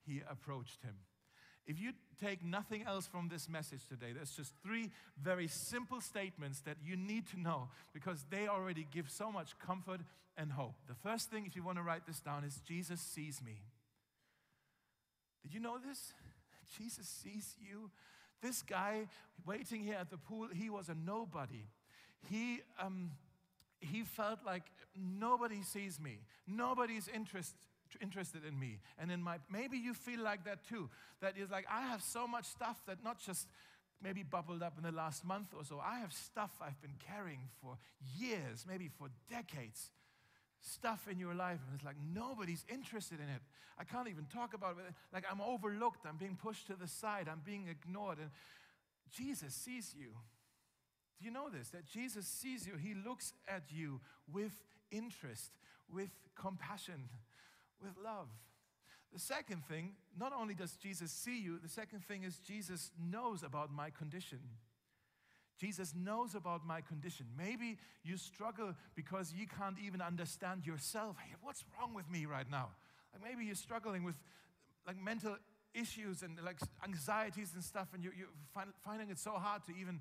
he 0.06 0.22
approached 0.28 0.82
him. 0.82 0.94
If 1.66 1.80
you 1.80 1.92
take 2.22 2.44
nothing 2.44 2.84
else 2.86 3.06
from 3.06 3.28
this 3.28 3.48
message 3.48 3.86
today, 3.88 4.12
there's 4.14 4.32
just 4.36 4.52
three 4.62 4.90
very 5.20 5.48
simple 5.48 6.00
statements 6.00 6.60
that 6.60 6.76
you 6.84 6.96
need 6.96 7.26
to 7.30 7.40
know 7.40 7.68
because 7.92 8.24
they 8.30 8.48
already 8.48 8.86
give 8.92 9.10
so 9.10 9.32
much 9.32 9.58
comfort 9.58 10.00
and 10.36 10.52
hope. 10.52 10.74
The 10.88 10.94
first 10.94 11.30
thing, 11.30 11.46
if 11.46 11.56
you 11.56 11.62
want 11.62 11.78
to 11.78 11.82
write 11.82 12.06
this 12.06 12.20
down, 12.20 12.44
is 12.44 12.60
Jesus 12.66 13.00
sees 13.00 13.40
me. 13.42 13.62
Did 15.42 15.54
you 15.54 15.60
know 15.60 15.78
this? 15.78 16.12
Jesus 16.78 17.06
sees 17.06 17.54
you. 17.58 17.90
This 18.44 18.60
guy 18.60 19.06
waiting 19.46 19.82
here 19.82 19.96
at 19.98 20.10
the 20.10 20.18
pool, 20.18 20.48
he 20.54 20.68
was 20.68 20.90
a 20.90 20.94
nobody. 20.94 21.64
He, 22.28 22.60
um, 22.78 23.12
he 23.80 24.02
felt 24.02 24.40
like 24.44 24.64
nobody 24.94 25.62
sees 25.62 25.98
me, 25.98 26.18
nobody's 26.46 27.08
interest, 27.08 27.54
interested 28.02 28.44
in 28.44 28.60
me. 28.60 28.80
And 28.98 29.10
in 29.10 29.22
my 29.22 29.38
maybe 29.50 29.78
you 29.78 29.94
feel 29.94 30.20
like 30.20 30.44
that 30.44 30.68
too. 30.68 30.90
That 31.22 31.38
is 31.38 31.50
like 31.50 31.64
i 31.70 31.86
have 31.86 32.02
so 32.02 32.26
much 32.26 32.44
stuff 32.44 32.82
that 32.86 33.02
not 33.02 33.18
just 33.18 33.48
maybe 34.02 34.22
bubbled 34.22 34.62
up 34.62 34.74
in 34.76 34.82
the 34.82 34.92
last 34.92 35.24
month 35.24 35.54
or 35.56 35.64
so. 35.64 35.80
I 35.82 36.00
have 36.00 36.12
stuff 36.12 36.50
i've 36.60 36.80
been 36.82 36.98
carrying 36.98 37.48
for 37.62 37.78
years 38.14 38.66
maybe 38.68 38.90
for 38.98 39.08
decades 39.30 39.90
stuff 40.64 41.06
in 41.10 41.18
your 41.18 41.34
life 41.34 41.60
and 41.66 41.74
it's 41.76 41.84
like 41.84 41.96
nobody's 42.14 42.64
interested 42.68 43.18
in 43.20 43.28
it. 43.28 43.42
I 43.78 43.84
can't 43.84 44.08
even 44.08 44.24
talk 44.26 44.54
about 44.54 44.76
it. 44.78 44.94
Like 45.12 45.24
i'm 45.30 45.40
overlooked. 45.40 46.06
I'm 46.08 46.16
being 46.16 46.36
pushed 46.36 46.66
to 46.68 46.74
the 46.74 46.88
side. 46.88 47.28
I'm 47.30 47.42
being 47.44 47.68
ignored. 47.68 48.18
And 48.18 48.30
jesus 49.12 49.54
sees 49.54 49.94
you. 49.98 50.10
Do 51.18 51.24
you 51.24 51.30
know 51.30 51.48
this? 51.48 51.68
That 51.70 51.86
Jesus 51.86 52.26
sees 52.26 52.66
you, 52.66 52.74
He 52.76 52.94
looks 52.94 53.32
at 53.48 53.64
you 53.70 54.00
with 54.32 54.52
interest, 54.90 55.52
with 55.92 56.10
compassion, 56.34 57.08
with 57.80 57.92
love. 58.02 58.28
The 59.12 59.20
second 59.20 59.64
thing, 59.66 59.92
not 60.18 60.32
only 60.32 60.54
does 60.54 60.72
Jesus 60.76 61.12
see 61.12 61.40
you, 61.40 61.58
the 61.62 61.68
second 61.68 62.04
thing 62.04 62.24
is 62.24 62.38
Jesus 62.38 62.90
knows 62.98 63.44
about 63.44 63.72
my 63.72 63.90
condition. 63.90 64.40
Jesus 65.58 65.94
knows 65.94 66.34
about 66.34 66.66
my 66.66 66.80
condition. 66.80 67.26
Maybe 67.36 67.78
you 68.02 68.16
struggle 68.16 68.74
because 68.94 69.32
you 69.36 69.46
can't 69.46 69.76
even 69.84 70.00
understand 70.00 70.66
yourself. 70.66 71.16
Hey, 71.18 71.34
what's 71.42 71.64
wrong 71.78 71.94
with 71.94 72.10
me 72.10 72.26
right 72.26 72.50
now? 72.50 72.70
Like 73.12 73.22
maybe 73.30 73.44
you're 73.46 73.54
struggling 73.54 74.04
with 74.04 74.16
like 74.86 75.02
mental 75.02 75.36
issues 75.74 76.22
and 76.22 76.38
like 76.44 76.58
anxieties 76.84 77.52
and 77.54 77.62
stuff, 77.62 77.88
and 77.94 78.02
you're, 78.02 78.14
you're 78.14 78.28
find, 78.52 78.70
finding 78.84 79.10
it 79.10 79.18
so 79.18 79.32
hard 79.32 79.64
to 79.66 79.72
even 79.80 80.00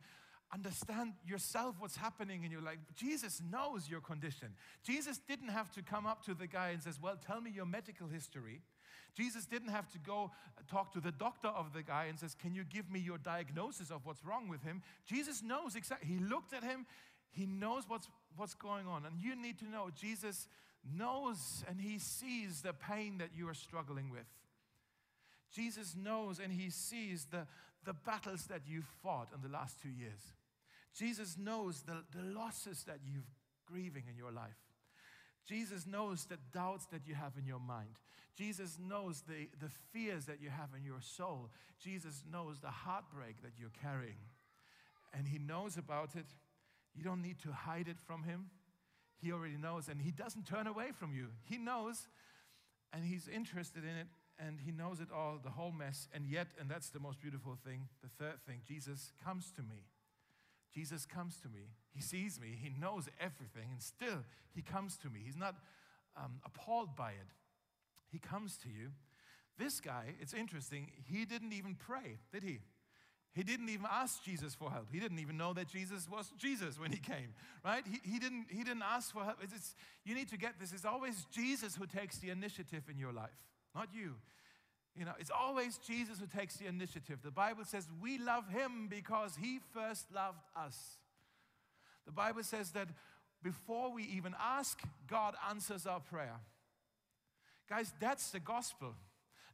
understand 0.53 1.13
yourself 1.25 1.75
what's 1.79 1.95
happening, 1.95 2.43
and 2.43 2.51
you're 2.51 2.61
like, 2.61 2.79
Jesus 2.95 3.41
knows 3.51 3.89
your 3.89 4.01
condition. 4.01 4.49
Jesus 4.83 5.17
didn't 5.17 5.49
have 5.49 5.71
to 5.71 5.81
come 5.81 6.05
up 6.05 6.23
to 6.25 6.33
the 6.33 6.47
guy 6.47 6.69
and 6.69 6.81
says, 6.81 6.99
Well, 7.01 7.17
tell 7.25 7.41
me 7.41 7.51
your 7.51 7.65
medical 7.65 8.07
history. 8.07 8.61
Jesus 9.15 9.45
didn't 9.45 9.69
have 9.69 9.87
to 9.91 9.99
go 9.99 10.31
uh, 10.57 10.61
talk 10.69 10.91
to 10.93 10.99
the 10.99 11.11
doctor 11.11 11.47
of 11.49 11.71
the 11.73 11.83
guy 11.83 12.05
and 12.05 12.17
says, 12.17 12.35
Can 12.35 12.55
you 12.55 12.63
give 12.63 12.91
me 12.91 12.99
your 12.99 13.17
diagnosis 13.17 13.91
of 13.91 14.05
what's 14.05 14.25
wrong 14.25 14.47
with 14.47 14.63
him? 14.63 14.81
Jesus 15.05 15.41
knows 15.43 15.75
exactly. 15.75 16.07
He 16.07 16.19
looked 16.19 16.53
at 16.53 16.63
him, 16.63 16.85
he 17.31 17.45
knows 17.45 17.83
what's, 17.87 18.07
what's 18.35 18.53
going 18.53 18.87
on. 18.87 19.05
And 19.05 19.15
you 19.19 19.35
need 19.35 19.59
to 19.59 19.65
know 19.65 19.89
Jesus 19.95 20.47
knows 20.97 21.63
and 21.67 21.79
he 21.79 21.97
sees 21.99 22.61
the 22.61 22.73
pain 22.73 23.17
that 23.19 23.29
you 23.35 23.47
are 23.47 23.53
struggling 23.53 24.09
with. 24.09 24.25
Jesus 25.51 25.95
knows 25.95 26.39
and 26.39 26.51
he 26.51 26.69
sees 26.69 27.25
the, 27.25 27.45
the 27.85 27.93
battles 27.93 28.45
that 28.45 28.61
you've 28.67 28.89
fought 29.03 29.29
in 29.33 29.41
the 29.41 29.55
last 29.55 29.81
two 29.81 29.89
years. 29.89 30.33
Jesus 30.97 31.37
knows 31.37 31.81
the, 31.81 32.03
the 32.15 32.23
losses 32.23 32.83
that 32.83 32.99
you've 33.05 33.29
grieving 33.65 34.03
in 34.09 34.17
your 34.17 34.31
life. 34.31 34.59
Jesus 35.45 35.85
knows 35.85 36.25
the 36.25 36.37
doubts 36.53 36.85
that 36.87 37.01
you 37.05 37.15
have 37.15 37.33
in 37.37 37.45
your 37.45 37.59
mind. 37.59 37.97
Jesus 38.35 38.77
knows 38.79 39.23
the, 39.27 39.49
the 39.59 39.71
fears 39.91 40.25
that 40.25 40.41
you 40.41 40.49
have 40.49 40.69
in 40.77 40.83
your 40.83 41.01
soul. 41.01 41.49
Jesus 41.79 42.23
knows 42.31 42.59
the 42.59 42.69
heartbreak 42.69 43.41
that 43.41 43.53
you're 43.57 43.69
carrying. 43.81 44.17
And 45.13 45.27
He 45.27 45.37
knows 45.37 45.77
about 45.77 46.15
it. 46.15 46.25
You 46.95 47.03
don't 47.03 47.21
need 47.21 47.39
to 47.43 47.51
hide 47.51 47.87
it 47.87 47.99
from 47.99 48.23
Him. 48.23 48.49
He 49.21 49.31
already 49.31 49.57
knows, 49.57 49.87
and 49.87 50.01
He 50.01 50.11
doesn't 50.11 50.47
turn 50.47 50.67
away 50.67 50.91
from 50.91 51.13
you. 51.13 51.27
He 51.43 51.57
knows, 51.57 52.07
and 52.91 53.05
He's 53.05 53.27
interested 53.27 53.83
in 53.83 53.95
it, 53.95 54.07
and 54.39 54.59
He 54.59 54.71
knows 54.71 54.99
it 54.99 55.09
all, 55.13 55.39
the 55.43 55.51
whole 55.51 55.71
mess. 55.71 56.07
And 56.13 56.25
yet, 56.25 56.47
and 56.59 56.69
that's 56.69 56.89
the 56.89 56.99
most 56.99 57.21
beautiful 57.21 57.57
thing, 57.65 57.87
the 58.01 58.09
third 58.09 58.41
thing, 58.47 58.61
Jesus 58.67 59.11
comes 59.23 59.51
to 59.55 59.61
me. 59.61 59.85
Jesus 60.73 61.05
comes 61.05 61.39
to 61.41 61.49
me. 61.49 61.69
He 61.93 62.01
sees 62.01 62.39
me. 62.39 62.57
He 62.59 62.69
knows 62.79 63.07
everything, 63.19 63.69
and 63.71 63.81
still 63.81 64.23
He 64.53 64.61
comes 64.61 64.97
to 64.97 65.09
me. 65.09 65.21
He's 65.23 65.37
not 65.37 65.55
um, 66.17 66.39
appalled 66.45 66.95
by 66.95 67.11
it. 67.11 67.33
He 68.11 68.19
comes 68.19 68.57
to 68.57 68.69
you. 68.69 68.91
This 69.57 69.79
guy, 69.79 70.15
it's 70.19 70.33
interesting, 70.33 70.91
he 71.05 71.25
didn't 71.25 71.53
even 71.53 71.75
pray, 71.75 72.17
did 72.31 72.43
he? 72.43 72.59
He 73.33 73.43
didn't 73.43 73.69
even 73.69 73.87
ask 73.91 74.23
Jesus 74.23 74.53
for 74.53 74.69
help. 74.69 74.87
He 74.91 74.99
didn't 74.99 75.19
even 75.19 75.37
know 75.37 75.53
that 75.53 75.67
Jesus 75.67 76.07
was 76.09 76.31
Jesus 76.37 76.79
when 76.79 76.91
he 76.91 76.99
came, 76.99 77.33
right? 77.65 77.83
He, 77.85 77.99
he, 78.11 78.19
didn't, 78.19 78.45
he 78.49 78.63
didn't 78.63 78.83
ask 78.83 79.11
for 79.11 79.23
help. 79.23 79.37
It's, 79.41 79.53
it's, 79.53 79.75
you 80.05 80.13
need 80.13 80.29
to 80.29 80.37
get 80.37 80.59
this. 80.59 80.71
It's 80.71 80.85
always 80.85 81.25
Jesus 81.31 81.75
who 81.75 81.87
takes 81.87 82.17
the 82.19 82.29
initiative 82.29 82.83
in 82.89 82.99
your 82.99 83.11
life, 83.11 83.31
not 83.73 83.89
you. 83.91 84.15
You 84.95 85.05
know, 85.05 85.13
it's 85.19 85.31
always 85.31 85.77
Jesus 85.79 86.19
who 86.19 86.27
takes 86.27 86.57
the 86.57 86.67
initiative. 86.67 87.19
The 87.23 87.31
Bible 87.31 87.65
says 87.65 87.87
we 88.01 88.17
love 88.17 88.47
him 88.49 88.87
because 88.89 89.35
he 89.39 89.59
first 89.73 90.05
loved 90.13 90.43
us. 90.55 90.97
The 92.05 92.11
Bible 92.11 92.43
says 92.43 92.71
that 92.71 92.89
before 93.41 93.91
we 93.91 94.03
even 94.03 94.35
ask, 94.39 94.81
God 95.07 95.35
answers 95.49 95.87
our 95.87 95.99
prayer. 95.99 96.39
Guys, 97.69 97.91
that's 97.99 98.29
the 98.31 98.39
gospel. 98.39 98.93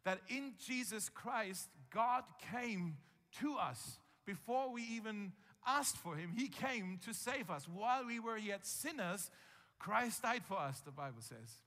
That 0.04 0.20
in 0.30 0.54
Jesus 0.66 1.10
Christ, 1.10 1.70
God 1.94 2.24
came 2.52 2.98
to 3.40 3.56
us 3.56 4.00
before 4.26 4.72
we 4.72 4.84
even 4.84 5.32
asked 5.66 5.98
for 5.98 6.16
Him. 6.16 6.34
He 6.36 6.48
came 6.48 7.00
to 7.06 7.14
save 7.14 7.50
us. 7.50 7.68
While 7.68 8.06
we 8.06 8.20
were 8.20 8.38
yet 8.38 8.66
sinners, 8.66 9.30
Christ 9.78 10.24
died 10.24 10.44
for 10.46 10.58
us, 10.58 10.80
the 10.82 10.92
Bible 10.92 11.22
says. 11.22 11.58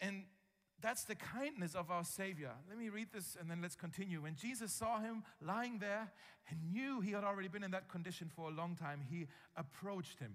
And 0.00 0.24
that's 0.80 1.04
the 1.04 1.14
kindness 1.14 1.74
of 1.74 1.90
our 1.90 2.04
Savior. 2.04 2.52
Let 2.68 2.78
me 2.78 2.88
read 2.88 3.08
this 3.12 3.36
and 3.38 3.50
then 3.50 3.60
let's 3.60 3.74
continue. 3.74 4.22
When 4.22 4.36
Jesus 4.36 4.72
saw 4.72 5.00
him 5.00 5.24
lying 5.44 5.78
there 5.78 6.12
and 6.48 6.72
knew 6.72 7.00
he 7.00 7.12
had 7.12 7.24
already 7.24 7.48
been 7.48 7.64
in 7.64 7.72
that 7.72 7.88
condition 7.88 8.30
for 8.34 8.48
a 8.48 8.52
long 8.52 8.76
time, 8.76 9.00
he 9.10 9.26
approached 9.56 10.20
him. 10.20 10.34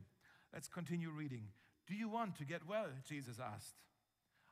Let's 0.54 0.68
continue 0.68 1.10
reading. 1.12 1.48
Do 1.88 1.96
you 1.96 2.10
want 2.10 2.36
to 2.38 2.46
get 2.46 2.68
well? 2.68 2.88
Jesus 3.08 3.38
asked. 3.40 3.76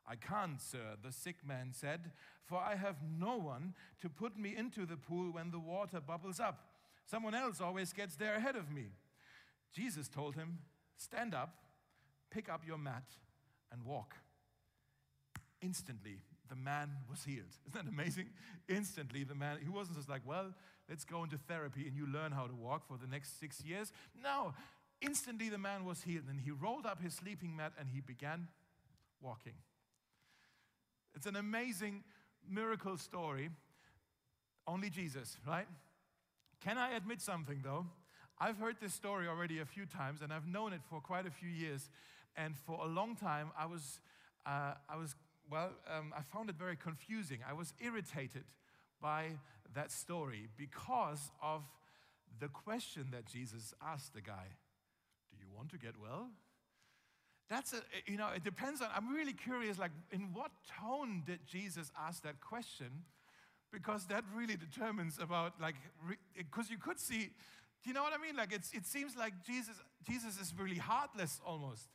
I 0.08 0.16
can't, 0.16 0.60
sir, 0.60 0.96
the 1.04 1.12
sick 1.12 1.38
man 1.46 1.70
said, 1.72 2.12
for 2.46 2.58
I 2.58 2.76
have 2.76 2.98
no 3.20 3.38
one 3.38 3.76
to 4.02 4.10
put 4.10 4.38
me 4.38 4.56
into 4.58 4.86
the 4.86 4.98
pool 4.98 5.32
when 5.32 5.52
the 5.52 5.60
water 5.60 6.00
bubbles 6.02 6.40
up. 6.40 6.72
Someone 7.06 7.36
else 7.36 7.62
always 7.62 7.94
gets 7.94 8.16
there 8.16 8.36
ahead 8.36 8.56
of 8.56 8.72
me. 8.72 8.92
Jesus 9.74 10.08
told 10.08 10.36
him, 10.36 10.60
Stand 10.98 11.34
up, 11.34 11.56
pick 12.30 12.50
up 12.50 12.62
your 12.66 12.78
mat, 12.78 13.04
and 13.72 13.84
walk. 13.84 14.16
Instantly, 15.62 16.18
the 16.50 16.56
man 16.56 16.90
was 17.10 17.24
healed. 17.24 17.46
Isn't 17.70 17.86
that 17.86 17.92
amazing? 17.92 18.28
Instantly, 18.68 19.24
the 19.24 19.36
man, 19.36 19.58
he 19.62 19.70
wasn't 19.70 19.98
just 19.98 20.10
like, 20.10 20.22
Well, 20.26 20.54
let's 20.90 21.06
go 21.06 21.24
into 21.24 21.38
therapy 21.38 21.88
and 21.88 21.96
you 21.96 22.08
learn 22.08 22.32
how 22.32 22.48
to 22.48 22.54
walk 22.54 22.88
for 22.88 22.98
the 22.98 23.08
next 23.08 23.40
six 23.40 23.64
years. 23.64 23.92
No, 24.22 24.54
instantly, 25.02 25.50
the 25.50 25.58
man 25.58 25.86
was 25.86 26.04
healed, 26.04 26.26
and 26.30 26.40
he 26.40 26.52
rolled 26.52 26.86
up 26.86 27.02
his 27.02 27.14
sleeping 27.14 27.56
mat 27.56 27.74
and 27.80 27.90
he 27.90 28.02
began 28.02 28.48
walking. 29.22 29.54
It's 31.16 31.26
an 31.26 31.36
amazing 31.36 32.04
miracle 32.50 32.98
story. 32.98 33.50
Only 34.68 34.90
Jesus, 34.90 35.38
right? 35.48 35.68
Can 36.62 36.78
I 36.78 36.96
admit 36.96 37.22
something 37.22 37.62
though? 37.64 37.86
I've 38.40 38.58
heard 38.58 38.78
this 38.82 38.94
story 38.94 39.28
already 39.28 39.60
a 39.60 39.66
few 39.66 39.86
times 39.86 40.22
and 40.22 40.32
I've 40.32 40.48
known 40.48 40.74
it 40.74 40.82
for 40.90 41.00
quite 41.00 41.26
a 41.26 41.32
few 41.32 41.50
years. 41.50 41.90
And 42.36 42.56
for 42.56 42.80
a 42.84 42.88
long 42.88 43.16
time, 43.16 43.52
I 43.58 43.66
was, 43.66 44.00
uh, 44.46 44.74
I 44.90 44.96
was 44.98 45.16
well, 45.52 45.72
um, 45.96 46.14
I 46.18 46.22
found 46.22 46.50
it 46.50 46.56
very 46.56 46.78
confusing. 46.78 47.40
I 47.48 47.54
was 47.54 47.74
irritated 47.84 48.46
by 49.02 49.32
that 49.76 49.92
story 49.92 50.48
because 50.58 51.32
of 51.44 51.64
the 52.40 52.48
question 52.48 53.08
that 53.12 53.26
Jesus 53.26 53.74
asked 53.86 54.14
the 54.14 54.22
guy 54.22 54.48
Do 55.32 55.38
you 55.40 55.48
want 55.56 55.70
to 55.72 55.78
get 55.78 55.96
well? 56.02 56.30
That's 57.50 57.74
a, 57.74 57.82
you 58.10 58.18
know, 58.18 58.30
it 58.34 58.46
depends 58.46 58.82
on, 58.82 58.88
I'm 58.96 59.14
really 59.14 59.34
curious, 59.34 59.78
like, 59.78 59.92
in 60.14 60.30
what 60.34 60.52
tone 60.80 61.24
did 61.26 61.40
Jesus 61.46 61.92
ask 62.00 62.24
that 62.24 62.40
question? 62.40 63.04
Because 63.74 64.06
that 64.06 64.24
really 64.34 64.56
determines 64.56 65.20
about, 65.20 65.60
like, 65.60 65.76
because 66.38 66.70
you 66.70 66.78
could 66.78 66.98
see, 66.98 67.30
do 67.84 67.90
you 67.90 67.94
know 67.94 68.04
what 68.04 68.14
I 68.18 68.26
mean? 68.26 68.38
Like, 68.38 68.54
it's, 68.54 68.72
it 68.72 68.86
seems 68.86 69.18
like 69.18 69.34
Jesus, 69.46 69.76
Jesus 70.08 70.40
is 70.40 70.54
really 70.58 70.78
heartless 70.78 71.42
almost. 71.46 71.90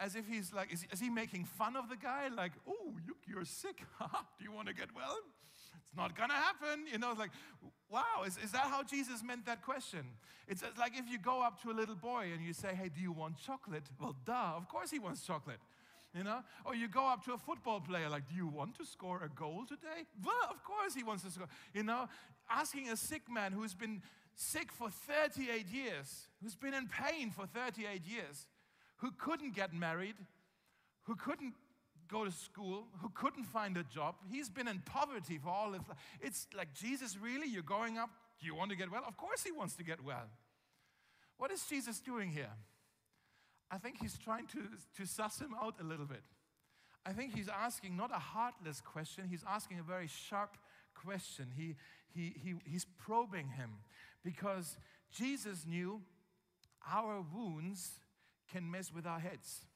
As 0.00 0.16
if 0.16 0.26
he's 0.26 0.52
like, 0.52 0.72
is, 0.72 0.84
is 0.92 1.00
he 1.00 1.08
making 1.08 1.44
fun 1.44 1.76
of 1.76 1.88
the 1.88 1.96
guy? 1.96 2.28
Like, 2.28 2.52
oh, 2.66 2.94
you, 3.06 3.16
you're 3.28 3.44
sick. 3.44 3.82
do 4.00 4.44
you 4.44 4.52
want 4.52 4.68
to 4.68 4.74
get 4.74 4.88
well? 4.94 5.18
It's 5.80 5.96
not 5.96 6.16
going 6.16 6.30
to 6.30 6.34
happen. 6.34 6.86
You 6.90 6.98
know, 6.98 7.14
like, 7.16 7.30
wow, 7.90 8.24
is, 8.26 8.36
is 8.38 8.50
that 8.52 8.64
how 8.64 8.82
Jesus 8.82 9.22
meant 9.22 9.46
that 9.46 9.62
question? 9.62 10.04
It's 10.48 10.62
like 10.78 10.92
if 10.96 11.08
you 11.08 11.18
go 11.18 11.42
up 11.42 11.62
to 11.62 11.70
a 11.70 11.76
little 11.76 11.94
boy 11.94 12.30
and 12.34 12.44
you 12.44 12.52
say, 12.52 12.74
hey, 12.74 12.90
do 12.94 13.00
you 13.00 13.12
want 13.12 13.38
chocolate? 13.38 13.84
Well, 14.00 14.16
duh, 14.24 14.52
of 14.56 14.68
course 14.68 14.90
he 14.90 14.98
wants 14.98 15.24
chocolate. 15.24 15.60
You 16.16 16.22
know? 16.22 16.40
Or 16.64 16.74
you 16.74 16.88
go 16.88 17.06
up 17.06 17.24
to 17.24 17.32
a 17.32 17.38
football 17.38 17.80
player, 17.80 18.08
like, 18.08 18.28
do 18.28 18.34
you 18.34 18.46
want 18.46 18.76
to 18.78 18.84
score 18.84 19.22
a 19.24 19.28
goal 19.28 19.64
today? 19.68 20.06
Well, 20.24 20.48
of 20.50 20.62
course 20.64 20.94
he 20.94 21.02
wants 21.02 21.24
to 21.24 21.30
score. 21.30 21.48
You 21.72 21.82
know, 21.82 22.08
asking 22.48 22.88
a 22.90 22.96
sick 22.96 23.22
man 23.30 23.52
who's 23.52 23.74
been 23.74 24.02
sick 24.36 24.72
for 24.72 24.90
38 24.90 25.66
years, 25.68 26.28
who's 26.42 26.56
been 26.56 26.74
in 26.74 26.88
pain 26.88 27.30
for 27.30 27.46
38 27.46 28.04
years, 28.06 28.46
who 28.96 29.10
couldn't 29.12 29.54
get 29.54 29.74
married, 29.74 30.16
who 31.02 31.16
couldn't 31.16 31.54
go 32.08 32.24
to 32.24 32.30
school, 32.30 32.84
who 33.00 33.10
couldn't 33.14 33.44
find 33.44 33.76
a 33.76 33.84
job. 33.84 34.16
He's 34.30 34.48
been 34.48 34.68
in 34.68 34.80
poverty 34.84 35.38
for 35.38 35.50
all 35.50 35.72
his 35.72 35.82
life. 35.88 35.98
It's 36.20 36.46
like, 36.56 36.74
Jesus, 36.74 37.16
really? 37.20 37.48
You're 37.48 37.62
going 37.62 37.98
up? 37.98 38.10
Do 38.40 38.46
you 38.46 38.54
want 38.54 38.70
to 38.70 38.76
get 38.76 38.90
well? 38.90 39.04
Of 39.06 39.16
course, 39.16 39.42
he 39.42 39.52
wants 39.52 39.74
to 39.76 39.84
get 39.84 40.02
well. 40.02 40.28
What 41.38 41.50
is 41.50 41.64
Jesus 41.64 42.00
doing 42.00 42.30
here? 42.30 42.52
I 43.70 43.78
think 43.78 43.96
he's 44.00 44.16
trying 44.18 44.46
to, 44.48 44.60
to 44.98 45.06
suss 45.06 45.40
him 45.40 45.54
out 45.60 45.74
a 45.80 45.84
little 45.84 46.06
bit. 46.06 46.22
I 47.06 47.12
think 47.12 47.34
he's 47.34 47.48
asking 47.48 47.96
not 47.96 48.10
a 48.10 48.18
heartless 48.18 48.80
question, 48.80 49.24
he's 49.28 49.44
asking 49.48 49.78
a 49.78 49.82
very 49.82 50.06
sharp 50.06 50.56
question. 50.94 51.48
He, 51.56 51.76
he, 52.14 52.34
he, 52.42 52.54
he's 52.64 52.86
probing 52.98 53.48
him 53.48 53.70
because 54.24 54.76
Jesus 55.10 55.66
knew 55.66 56.00
our 56.90 57.24
wounds 57.34 58.00
can 58.52 58.70
mess 58.70 58.92
with 58.92 59.06
our 59.06 59.18
heads. 59.18 59.66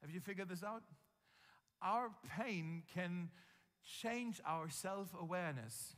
Have 0.00 0.10
you 0.10 0.20
figured 0.20 0.48
this 0.48 0.62
out? 0.62 0.82
Our 1.82 2.10
pain 2.38 2.82
can 2.94 3.30
change 4.02 4.40
our 4.46 4.68
self 4.68 5.14
awareness. 5.20 5.96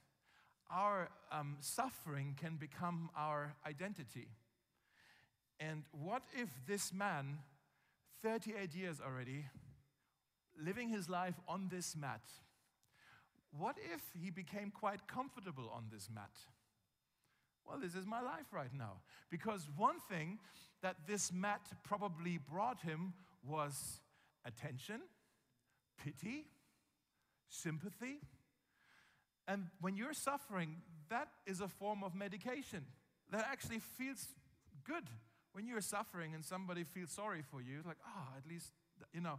Our 0.71 1.11
um, 1.31 1.57
suffering 1.61 2.37
can 2.41 2.57
become 2.57 3.11
our 3.17 3.55
identity. 3.67 4.29
And 5.61 5.85
what 5.93 6.23
if 6.35 6.49
this 6.67 6.93
man, 6.93 7.39
38 8.23 8.75
years 8.75 9.01
already, 9.05 9.45
living 10.61 10.89
his 10.89 11.09
life 11.09 11.35
on 11.47 11.69
this 11.71 11.95
mat, 11.95 12.23
what 13.57 13.77
if 13.95 14.01
he 14.19 14.31
became 14.31 14.71
quite 14.71 15.07
comfortable 15.07 15.71
on 15.75 15.85
this 15.93 16.09
mat? 16.13 16.31
Well, 17.67 17.79
this 17.79 17.95
is 17.95 18.07
my 18.07 18.21
life 18.21 18.47
right 18.53 18.73
now. 18.77 19.03
Because 19.31 19.69
one 19.77 20.01
thing 20.11 20.39
that 20.83 20.97
this 21.07 21.33
mat 21.33 21.61
probably 21.85 22.39
brought 22.39 22.81
him 22.81 23.15
was 23.47 24.01
attention, 24.45 25.01
pity, 26.03 26.47
sympathy. 27.49 28.21
And 29.47 29.67
when 29.81 29.97
you're 29.97 30.15
suffering, 30.15 30.83
that 31.09 31.29
is 31.47 31.61
a 31.61 31.69
form 31.69 32.03
of 32.03 32.15
medication 32.15 32.85
that 33.31 33.47
actually 33.51 33.81
feels 33.99 34.29
good. 34.85 35.05
When 35.53 35.67
you're 35.67 35.81
suffering 35.81 36.35
and 36.35 36.45
somebody 36.45 36.85
feels 36.85 37.11
sorry 37.11 37.43
for 37.43 37.61
you, 37.61 37.83
like, 37.87 37.99
ah, 38.07 38.29
oh, 38.33 38.39
at 38.39 38.49
least, 38.49 38.71
you 39.13 39.21
know, 39.21 39.39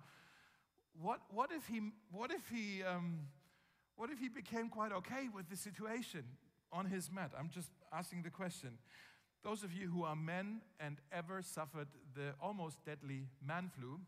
what, 1.02 1.22
what 1.32 1.52
if 1.52 1.68
he, 1.68 1.82
what 2.12 2.32
if 2.32 2.50
he, 2.50 2.84
um, 2.84 3.28
what 3.96 4.10
if 4.10 4.20
he 4.20 4.30
became 4.30 4.70
quite 4.70 4.92
okay 4.92 5.28
with 5.34 5.50
the 5.50 5.56
situation 5.58 6.24
on 6.72 6.86
his 6.86 7.12
mat? 7.12 7.32
I'm 7.38 7.50
just 7.50 7.70
asking 7.92 8.24
the 8.24 8.30
question. 8.30 8.78
Those 9.44 9.64
of 9.64 9.74
you 9.74 9.90
who 9.90 10.04
are 10.04 10.16
men 10.16 10.62
and 10.80 10.98
ever 11.12 11.42
suffered 11.42 11.88
the 12.16 12.34
almost 12.42 12.84
deadly 12.86 13.28
man 13.46 13.70
flu, 13.78 14.00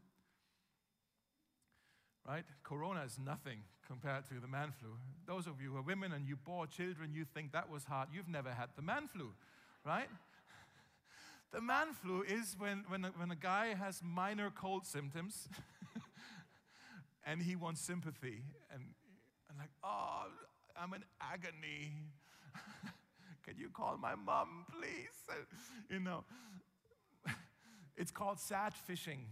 right? 2.25 2.45
Corona 2.63 3.03
is 3.03 3.19
nothing 3.19 3.59
compared 3.85 4.25
to 4.29 4.35
the 4.41 4.47
man 4.47 4.71
flu. 4.79 4.89
Those 5.27 5.45
of 5.45 5.61
you 5.61 5.71
who 5.71 5.77
are 5.77 5.81
women 5.81 6.13
and 6.13 6.25
you 6.25 6.37
bore 6.37 6.67
children, 6.67 7.11
you 7.13 7.25
think 7.25 7.51
that 7.51 7.69
was 7.69 7.83
hard. 7.83 8.09
You've 8.13 8.29
never 8.29 8.49
had 8.49 8.69
the 8.77 8.81
man 8.81 9.09
flu, 9.09 9.33
right? 9.85 10.07
the 11.51 11.61
man 11.61 11.87
flu 12.01 12.23
is 12.23 12.55
when, 12.57 12.85
when, 12.87 13.03
a, 13.03 13.09
when 13.17 13.29
a 13.29 13.35
guy 13.35 13.73
has 13.73 14.01
minor 14.01 14.49
cold 14.49 14.85
symptoms 14.85 15.49
and 17.25 17.41
he 17.41 17.57
wants 17.57 17.81
sympathy. 17.81 18.43
And, 18.73 18.83
and 19.49 19.57
like, 19.57 19.71
oh, 19.83 20.27
I'm 20.81 20.93
in 20.93 21.03
agony. 21.19 21.91
Can 23.45 23.57
you 23.57 23.69
call 23.69 23.97
my 23.97 24.15
mom, 24.15 24.65
please? 24.71 25.37
You 25.89 25.99
know, 25.99 26.23
it's 27.95 28.11
called 28.11 28.39
sad 28.39 28.73
fishing. 28.73 29.27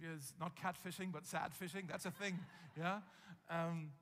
It's 0.00 0.34
not 0.38 0.52
catfishing, 0.54 1.12
but 1.12 1.26
sad 1.26 1.54
fishing. 1.54 1.86
That's 1.90 2.04
a 2.04 2.10
thing, 2.10 2.38
yeah? 2.78 2.98
Um, 3.50 3.92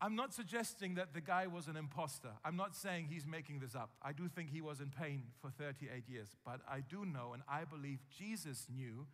I'm 0.00 0.14
not 0.14 0.32
suggesting 0.32 0.94
that 0.94 1.12
the 1.12 1.20
guy 1.20 1.48
was 1.48 1.66
an 1.66 1.76
imposter. 1.76 2.28
I'm 2.44 2.56
not 2.56 2.76
saying 2.76 3.08
he's 3.10 3.26
making 3.26 3.58
this 3.58 3.74
up. 3.74 3.90
I 4.00 4.12
do 4.12 4.28
think 4.28 4.50
he 4.50 4.60
was 4.60 4.80
in 4.80 4.90
pain 4.90 5.24
for 5.40 5.50
38 5.50 6.08
years. 6.08 6.28
But 6.44 6.60
I 6.70 6.80
do 6.80 7.04
know, 7.04 7.32
and 7.32 7.42
I 7.48 7.64
believe 7.64 7.98
Jesus 8.16 8.66
knew, 8.72 9.06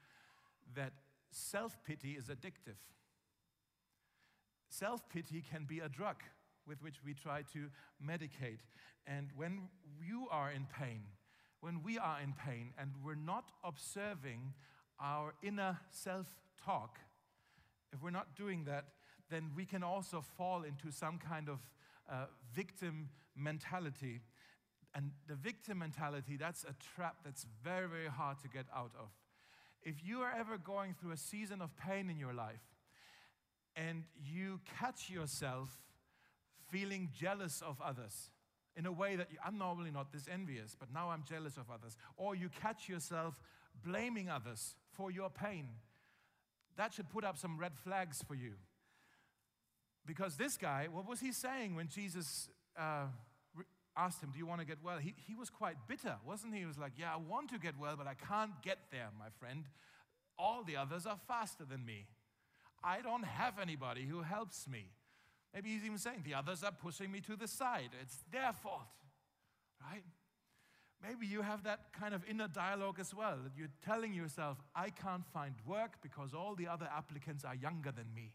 that 0.74 0.92
self 1.30 1.78
pity 1.84 2.12
is 2.12 2.24
addictive. 2.26 2.80
Self 4.68 5.08
pity 5.08 5.42
can 5.48 5.64
be 5.64 5.80
a 5.80 5.88
drug 5.88 6.16
with 6.66 6.82
which 6.82 6.96
we 7.04 7.14
try 7.14 7.42
to 7.52 7.68
medicate. 8.04 8.60
And 9.06 9.28
when 9.36 9.68
you 10.04 10.26
are 10.30 10.50
in 10.50 10.66
pain, 10.78 11.02
when 11.60 11.82
we 11.82 11.98
are 11.98 12.18
in 12.22 12.32
pain 12.32 12.72
and 12.78 12.90
we're 13.04 13.14
not 13.14 13.50
observing 13.64 14.54
our 15.00 15.34
inner 15.42 15.78
self 15.90 16.26
talk, 16.64 16.98
if 17.92 18.02
we're 18.02 18.10
not 18.10 18.36
doing 18.36 18.64
that, 18.64 18.86
then 19.30 19.50
we 19.56 19.64
can 19.64 19.82
also 19.82 20.22
fall 20.36 20.62
into 20.62 20.90
some 20.90 21.18
kind 21.18 21.48
of 21.48 21.58
uh, 22.10 22.26
victim 22.54 23.08
mentality. 23.36 24.20
And 24.94 25.12
the 25.26 25.34
victim 25.34 25.78
mentality, 25.78 26.36
that's 26.36 26.64
a 26.64 26.74
trap 26.94 27.16
that's 27.24 27.46
very, 27.64 27.88
very 27.88 28.08
hard 28.08 28.40
to 28.42 28.48
get 28.48 28.66
out 28.74 28.92
of. 28.98 29.08
If 29.82 30.04
you 30.04 30.20
are 30.20 30.32
ever 30.38 30.58
going 30.58 30.94
through 30.94 31.12
a 31.12 31.16
season 31.16 31.60
of 31.60 31.76
pain 31.76 32.10
in 32.10 32.18
your 32.18 32.34
life 32.34 32.62
and 33.74 34.04
you 34.22 34.60
catch 34.78 35.10
yourself 35.10 35.70
feeling 36.72 37.10
jealous 37.14 37.62
of 37.62 37.80
others 37.80 38.30
in 38.74 38.86
a 38.86 38.92
way 38.92 39.16
that 39.16 39.30
you, 39.30 39.36
I'm 39.44 39.58
normally 39.58 39.90
not 39.90 40.12
this 40.12 40.26
envious, 40.32 40.74
but 40.78 40.88
now 40.92 41.10
I'm 41.10 41.24
jealous 41.28 41.56
of 41.58 41.70
others, 41.70 41.96
or 42.16 42.34
you 42.34 42.48
catch 42.48 42.88
yourself 42.88 43.38
blaming 43.84 44.30
others 44.30 44.74
for 44.92 45.10
your 45.10 45.30
pain, 45.30 45.68
that 46.76 46.94
should 46.94 47.10
put 47.10 47.24
up 47.24 47.36
some 47.36 47.58
red 47.58 47.72
flags 47.84 48.22
for 48.26 48.34
you. 48.34 48.52
Because 50.06 50.36
this 50.36 50.56
guy, 50.56 50.88
what 50.90 51.06
was 51.06 51.20
he 51.20 51.32
saying 51.32 51.76
when 51.76 51.88
Jesus 51.88 52.48
uh, 52.78 53.04
asked 53.96 54.22
him, 54.22 54.30
Do 54.32 54.38
you 54.38 54.46
want 54.46 54.60
to 54.60 54.66
get 54.66 54.78
well? 54.82 54.98
He, 54.98 55.14
he 55.16 55.34
was 55.34 55.50
quite 55.50 55.76
bitter, 55.86 56.16
wasn't 56.26 56.54
he? 56.54 56.60
He 56.60 56.66
was 56.66 56.78
like, 56.78 56.92
Yeah, 56.96 57.12
I 57.12 57.18
want 57.18 57.50
to 57.50 57.58
get 57.58 57.78
well, 57.78 57.94
but 57.96 58.06
I 58.06 58.14
can't 58.14 58.50
get 58.62 58.78
there, 58.90 59.08
my 59.18 59.28
friend. 59.38 59.64
All 60.38 60.64
the 60.64 60.76
others 60.76 61.06
are 61.06 61.18
faster 61.28 61.64
than 61.64 61.84
me. 61.84 62.06
I 62.82 63.00
don't 63.00 63.24
have 63.24 63.58
anybody 63.60 64.06
who 64.06 64.22
helps 64.22 64.66
me. 64.66 64.86
Maybe 65.54 65.70
he's 65.70 65.84
even 65.84 65.98
saying, 65.98 66.22
The 66.24 66.34
others 66.34 66.62
are 66.62 66.72
pushing 66.72 67.10
me 67.10 67.20
to 67.22 67.36
the 67.36 67.48
side. 67.48 67.90
It's 68.00 68.18
their 68.30 68.52
fault, 68.52 68.88
right? 69.80 70.04
Maybe 71.02 71.26
you 71.26 71.42
have 71.42 71.64
that 71.64 71.92
kind 71.92 72.14
of 72.14 72.22
inner 72.28 72.48
dialogue 72.48 72.98
as 73.00 73.12
well. 73.12 73.36
That 73.42 73.52
you're 73.56 73.68
telling 73.84 74.14
yourself, 74.14 74.58
I 74.74 74.90
can't 74.90 75.26
find 75.26 75.54
work 75.66 75.94
because 76.00 76.32
all 76.32 76.54
the 76.54 76.68
other 76.68 76.88
applicants 76.96 77.44
are 77.44 77.56
younger 77.56 77.90
than 77.90 78.06
me. 78.14 78.32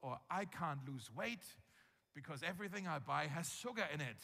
Or 0.00 0.18
I 0.30 0.46
can't 0.46 0.80
lose 0.88 1.10
weight 1.14 1.44
because 2.14 2.42
everything 2.42 2.88
I 2.88 2.98
buy 2.98 3.26
has 3.26 3.52
sugar 3.52 3.84
in 3.92 4.00
it. 4.00 4.16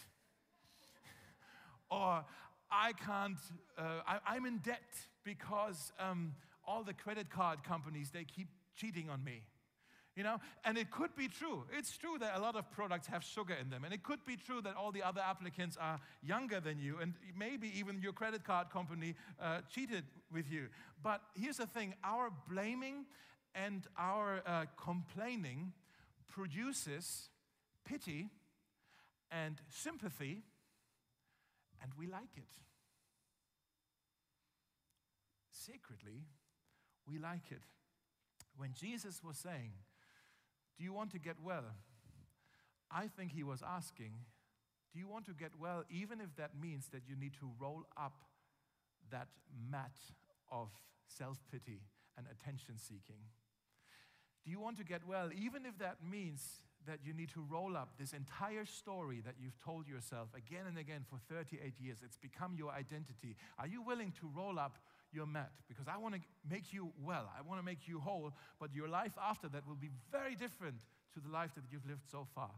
or 1.91 2.25
I 2.71 2.93
can't, 2.95 3.39
uh, 3.79 4.01
I, 4.27 4.37
am 4.37 4.47
in 4.47 4.59
debt 4.59 4.95
because 5.23 5.93
um, 6.01 6.35
all 6.67 6.83
the 6.83 6.95
credit 6.95 7.29
card 7.29 7.63
companies, 7.63 8.11
they 8.11 8.25
keep 8.25 8.49
cheating 8.75 9.11
on 9.11 9.23
me 9.23 9.43
you 10.17 10.23
know? 10.23 10.39
And 10.65 10.77
it 10.77 10.91
could 10.91 11.15
be 11.15 11.29
true. 11.29 11.65
It's 11.77 11.97
true 11.97 12.19
that 12.19 12.37
a 12.37 12.41
lot 12.41 12.57
of 12.57 12.71
products 12.71 13.07
have 13.07 13.23
sugar 13.23 13.55
in 13.61 13.71
them. 13.71 13.85
And 13.85 13.95
it 13.95 14.03
could 14.03 14.25
be 14.25 14.37
true 14.37 14.61
that 14.63 14.75
all 14.75 14.91
the 14.91 15.03
other 15.03 15.21
applicants 15.21 15.77
are 15.81 16.01
younger 16.23 16.59
than 16.59 16.79
you. 16.79 16.97
And 17.01 17.15
maybe 17.39 17.71
even 17.79 18.01
your 18.01 18.13
credit 18.13 18.43
card 18.43 18.71
company 18.71 19.15
uh, 19.41 19.61
cheated 19.73 20.05
with 20.33 20.51
you. 20.51 20.69
But 21.03 21.21
here's 21.35 21.59
the 21.59 21.67
thing. 21.67 21.95
Our 22.03 22.31
blaming 22.49 23.05
and 23.55 23.87
our 23.97 24.43
uh, 24.47 24.65
complaining 24.83 25.73
produces 26.29 27.29
pity 27.85 28.31
and 29.31 29.61
sympathy 29.69 30.43
and 31.83 31.93
we 31.99 32.07
like 32.07 32.37
it. 32.37 32.49
Secretly 35.51 36.25
we 37.09 37.19
like 37.19 37.51
it. 37.51 37.63
When 38.57 38.73
jesus 38.73 39.23
was 39.23 39.37
saying 39.37 39.73
do 40.79 40.85
you 40.85 40.93
want 40.93 41.11
to 41.13 41.19
get 41.19 41.37
well? 41.43 41.65
I 42.91 43.09
think 43.09 43.33
he 43.33 43.43
was 43.43 43.63
asking, 43.67 44.13
Do 44.93 44.99
you 44.99 45.09
want 45.09 45.27
to 45.27 45.33
get 45.33 45.53
well, 45.59 45.85
even 45.91 46.21
if 46.21 46.35
that 46.37 46.51
means 46.61 46.89
that 46.93 47.03
you 47.09 47.17
need 47.17 47.33
to 47.41 47.51
roll 47.59 47.85
up 47.97 48.25
that 49.11 49.29
mat 49.71 49.97
of 50.51 50.69
self 51.07 51.39
pity 51.51 51.81
and 52.17 52.27
attention 52.31 52.79
seeking? 52.79 53.23
Do 54.45 54.51
you 54.51 54.61
want 54.61 54.77
to 54.77 54.85
get 54.85 55.07
well, 55.07 55.31
even 55.37 55.67
if 55.67 55.79
that 55.79 55.97
means 56.09 56.61
that 56.87 57.01
you 57.05 57.13
need 57.13 57.31
to 57.31 57.45
roll 57.51 57.77
up 57.77 57.99
this 57.99 58.13
entire 58.13 58.65
story 58.65 59.21
that 59.25 59.35
you've 59.41 59.59
told 59.59 59.89
yourself 59.89 60.29
again 60.37 60.67
and 60.69 60.79
again 60.79 61.05
for 61.09 61.19
38 61.29 61.75
years? 61.81 61.99
It's 62.05 62.17
become 62.17 62.55
your 62.57 62.71
identity. 62.71 63.37
Are 63.59 63.67
you 63.67 63.83
willing 63.83 64.13
to 64.21 64.31
roll 64.37 64.59
up 64.59 64.79
your 65.17 65.27
mat 65.27 65.51
because 65.67 65.89
I 65.89 65.97
want 65.97 66.15
to 66.15 66.21
make 66.49 66.73
you 66.73 66.93
well. 67.03 67.33
I 67.37 67.41
want 67.43 67.59
to 67.59 67.65
make 67.65 67.89
you 67.89 67.99
whole, 67.99 68.33
but 68.61 68.75
your 68.75 68.89
life 68.89 69.15
after 69.21 69.49
that 69.49 69.67
will 69.67 69.81
be 69.81 69.91
very 70.13 70.35
different 70.35 70.77
to 71.15 71.21
the 71.21 71.33
life 71.33 71.55
that 71.55 71.65
you've 71.71 71.87
lived 71.87 72.05
so 72.11 72.27
far. 72.35 72.51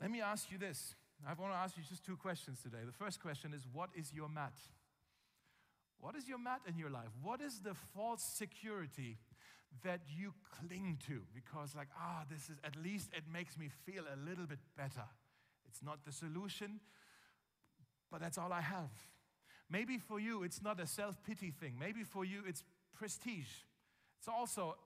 Let 0.00 0.10
me 0.10 0.20
ask 0.20 0.50
you 0.50 0.58
this. 0.58 0.94
I 1.26 1.34
want 1.34 1.52
to 1.52 1.58
ask 1.58 1.76
you 1.76 1.82
just 1.88 2.04
two 2.04 2.16
questions 2.16 2.60
today. 2.62 2.78
The 2.86 3.04
first 3.04 3.20
question 3.20 3.52
is 3.52 3.66
What 3.72 3.90
is 3.94 4.12
your 4.14 4.28
mat? 4.28 4.54
What 6.00 6.16
is 6.16 6.28
your 6.28 6.38
mat 6.38 6.60
in 6.66 6.78
your 6.78 6.90
life? 6.90 7.10
What 7.22 7.40
is 7.40 7.60
the 7.60 7.74
false 7.94 8.24
security 8.24 9.18
that 9.84 10.00
you 10.18 10.34
cling 10.58 10.98
to? 11.06 11.22
Because, 11.32 11.76
like, 11.76 11.88
ah, 11.96 12.24
this 12.28 12.50
is 12.50 12.58
at 12.64 12.74
least 12.76 13.10
it 13.16 13.24
makes 13.32 13.56
me 13.56 13.68
feel 13.86 14.04
a 14.12 14.18
little 14.28 14.46
bit 14.46 14.58
better. 14.76 15.06
It's 15.68 15.82
not 15.82 16.04
the 16.04 16.12
solution, 16.12 16.80
but 18.10 18.20
that's 18.20 18.36
all 18.36 18.52
I 18.52 18.60
have. 18.60 18.90
Maybe 19.72 19.96
for 19.96 20.20
you, 20.20 20.42
it's 20.42 20.62
not 20.62 20.78
a 20.78 20.86
self 20.86 21.16
pity 21.24 21.50
thing. 21.50 21.76
Maybe 21.80 22.02
for 22.04 22.26
you, 22.26 22.42
it's 22.46 22.62
prestige. 22.94 23.48
It's 24.18 24.28
also 24.28 24.76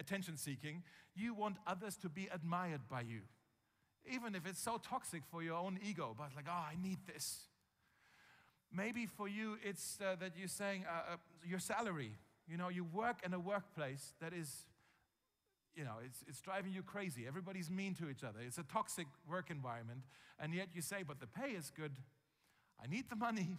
attention 0.00 0.38
seeking. 0.38 0.82
You 1.14 1.34
want 1.34 1.56
others 1.66 1.96
to 1.98 2.08
be 2.08 2.26
admired 2.32 2.80
by 2.88 3.02
you, 3.02 3.20
even 4.10 4.34
if 4.34 4.46
it's 4.46 4.62
so 4.62 4.78
toxic 4.78 5.22
for 5.30 5.42
your 5.42 5.56
own 5.56 5.78
ego, 5.86 6.14
but 6.16 6.30
like, 6.34 6.46
oh, 6.48 6.52
I 6.72 6.74
need 6.82 6.98
this. 7.06 7.40
Maybe 8.72 9.04
for 9.04 9.28
you, 9.28 9.58
it's 9.62 9.98
uh, 10.00 10.16
that 10.20 10.32
you're 10.38 10.48
saying 10.48 10.86
uh, 10.88 11.12
uh, 11.12 11.16
your 11.44 11.58
salary. 11.58 12.12
You 12.48 12.56
know, 12.56 12.68
you 12.68 12.84
work 12.84 13.18
in 13.24 13.34
a 13.34 13.38
workplace 13.38 14.14
that 14.20 14.32
is, 14.32 14.64
you 15.74 15.84
know, 15.84 15.96
it's, 16.04 16.24
it's 16.26 16.40
driving 16.40 16.72
you 16.72 16.82
crazy. 16.82 17.26
Everybody's 17.28 17.70
mean 17.70 17.94
to 17.96 18.08
each 18.08 18.24
other. 18.24 18.38
It's 18.44 18.58
a 18.58 18.62
toxic 18.62 19.06
work 19.28 19.50
environment. 19.50 20.00
And 20.38 20.54
yet 20.54 20.68
you 20.72 20.80
say, 20.80 21.02
but 21.06 21.20
the 21.20 21.26
pay 21.26 21.50
is 21.50 21.70
good. 21.76 21.92
I 22.82 22.86
need 22.86 23.10
the 23.10 23.16
money 23.16 23.58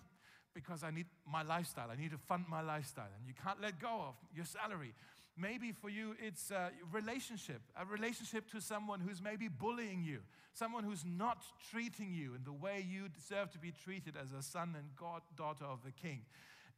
because 0.54 0.84
I 0.84 0.92
need 0.92 1.06
my 1.26 1.44
lifestyle. 1.44 1.90
I 1.92 2.00
need 2.00 2.12
to 2.12 2.18
fund 2.18 2.46
my 2.50 2.62
lifestyle. 2.62 3.10
And 3.18 3.28
you 3.28 3.34
can't 3.44 3.62
let 3.62 3.80
go 3.80 4.06
of 4.10 4.16
your 4.36 4.46
salary. 4.46 4.94
Maybe 5.38 5.72
for 5.72 5.90
you, 5.90 6.16
it's 6.22 6.52
a 6.52 6.72
relationship, 6.92 7.62
a 7.80 7.86
relationship 7.86 8.50
to 8.52 8.62
someone 8.62 9.00
who's 9.00 9.22
maybe 9.22 9.48
bullying 9.48 10.04
you, 10.04 10.20
someone 10.54 10.84
who's 10.84 11.06
not 11.06 11.44
treating 11.72 12.14
you 12.14 12.36
in 12.36 12.44
the 12.44 12.52
way 12.52 12.86
you 12.88 13.08
deserve 13.08 13.50
to 13.52 13.60
be 13.60 13.72
treated 13.72 14.16
as 14.22 14.34
a 14.34 14.44
son 14.44 14.76
and 14.78 14.90
God, 14.96 15.22
daughter 15.38 15.66
of 15.66 15.84
the 15.84 15.92
king. 15.92 16.22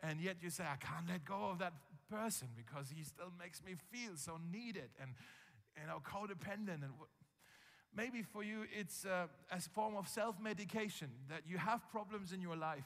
And 0.02 0.22
yet 0.22 0.38
you 0.42 0.50
say, 0.50 0.64
I 0.64 0.76
can't 0.76 1.08
let 1.10 1.26
go 1.26 1.50
of 1.50 1.60
that 1.60 1.74
person 2.10 2.50
because 2.56 2.94
he 2.96 3.04
still 3.04 3.32
makes 3.40 3.64
me 3.64 3.74
feel 3.92 4.16
so 4.16 4.40
needed 4.52 4.90
and 5.02 5.12
you 5.82 5.88
know, 5.88 6.02
codependent. 6.06 6.84
And 6.84 6.94
Maybe 7.96 8.24
for 8.24 8.44
you, 8.44 8.66
it's 8.78 9.06
uh, 9.06 9.28
a 9.52 9.60
form 9.62 9.96
of 9.96 10.08
self 10.08 10.40
medication 10.40 11.10
that 11.30 11.42
you 11.48 11.58
have 11.58 11.88
problems 11.92 12.34
in 12.34 12.42
your 12.42 12.56
life. 12.56 12.86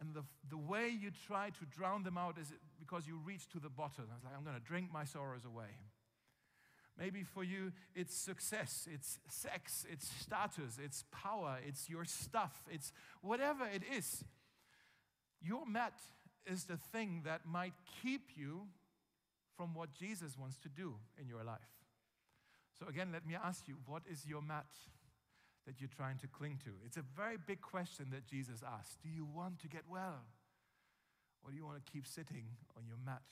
And 0.00 0.14
the, 0.14 0.22
the 0.48 0.56
way 0.56 0.88
you 0.88 1.10
try 1.26 1.50
to 1.50 1.64
drown 1.76 2.04
them 2.04 2.16
out 2.16 2.38
is 2.38 2.52
because 2.78 3.06
you 3.06 3.18
reach 3.24 3.48
to 3.50 3.58
the 3.58 3.68
bottom. 3.68 4.04
I 4.10 4.14
was 4.14 4.24
like, 4.24 4.34
I'm 4.36 4.44
going 4.44 4.56
to 4.56 4.62
drink 4.62 4.92
my 4.92 5.04
sorrows 5.04 5.44
away. 5.44 5.76
Maybe 6.96 7.22
for 7.22 7.44
you, 7.44 7.72
it's 7.94 8.14
success, 8.14 8.88
it's 8.92 9.18
sex, 9.28 9.86
it's 9.90 10.10
status, 10.20 10.78
it's 10.82 11.04
power, 11.12 11.58
it's 11.64 11.88
your 11.88 12.04
stuff, 12.04 12.64
it's 12.68 12.92
whatever 13.22 13.66
it 13.66 13.82
is. 13.96 14.24
Your 15.40 15.64
mat 15.64 15.94
is 16.44 16.64
the 16.64 16.76
thing 16.76 17.22
that 17.24 17.42
might 17.46 17.74
keep 18.02 18.30
you 18.34 18.66
from 19.56 19.74
what 19.74 19.92
Jesus 19.92 20.36
wants 20.36 20.58
to 20.58 20.68
do 20.68 20.94
in 21.20 21.28
your 21.28 21.44
life. 21.44 21.58
So, 22.78 22.86
again, 22.88 23.10
let 23.12 23.26
me 23.26 23.36
ask 23.36 23.68
you 23.68 23.76
what 23.86 24.02
is 24.10 24.26
your 24.26 24.42
mat 24.42 24.66
that 25.68 25.80
you're 25.80 25.90
trying 25.94 26.16
to 26.16 26.26
cling 26.26 26.58
to? 26.64 26.70
It's 26.86 26.96
a 26.96 27.04
very 27.14 27.36
big 27.36 27.60
question 27.60 28.06
that 28.12 28.26
Jesus 28.26 28.62
asked. 28.66 29.02
Do 29.02 29.10
you 29.10 29.26
want 29.26 29.60
to 29.60 29.68
get 29.68 29.82
well? 29.86 30.24
Or 31.44 31.50
do 31.50 31.56
you 31.58 31.66
want 31.66 31.84
to 31.84 31.92
keep 31.92 32.06
sitting 32.06 32.44
on 32.74 32.84
your 32.86 32.96
mat? 33.04 33.22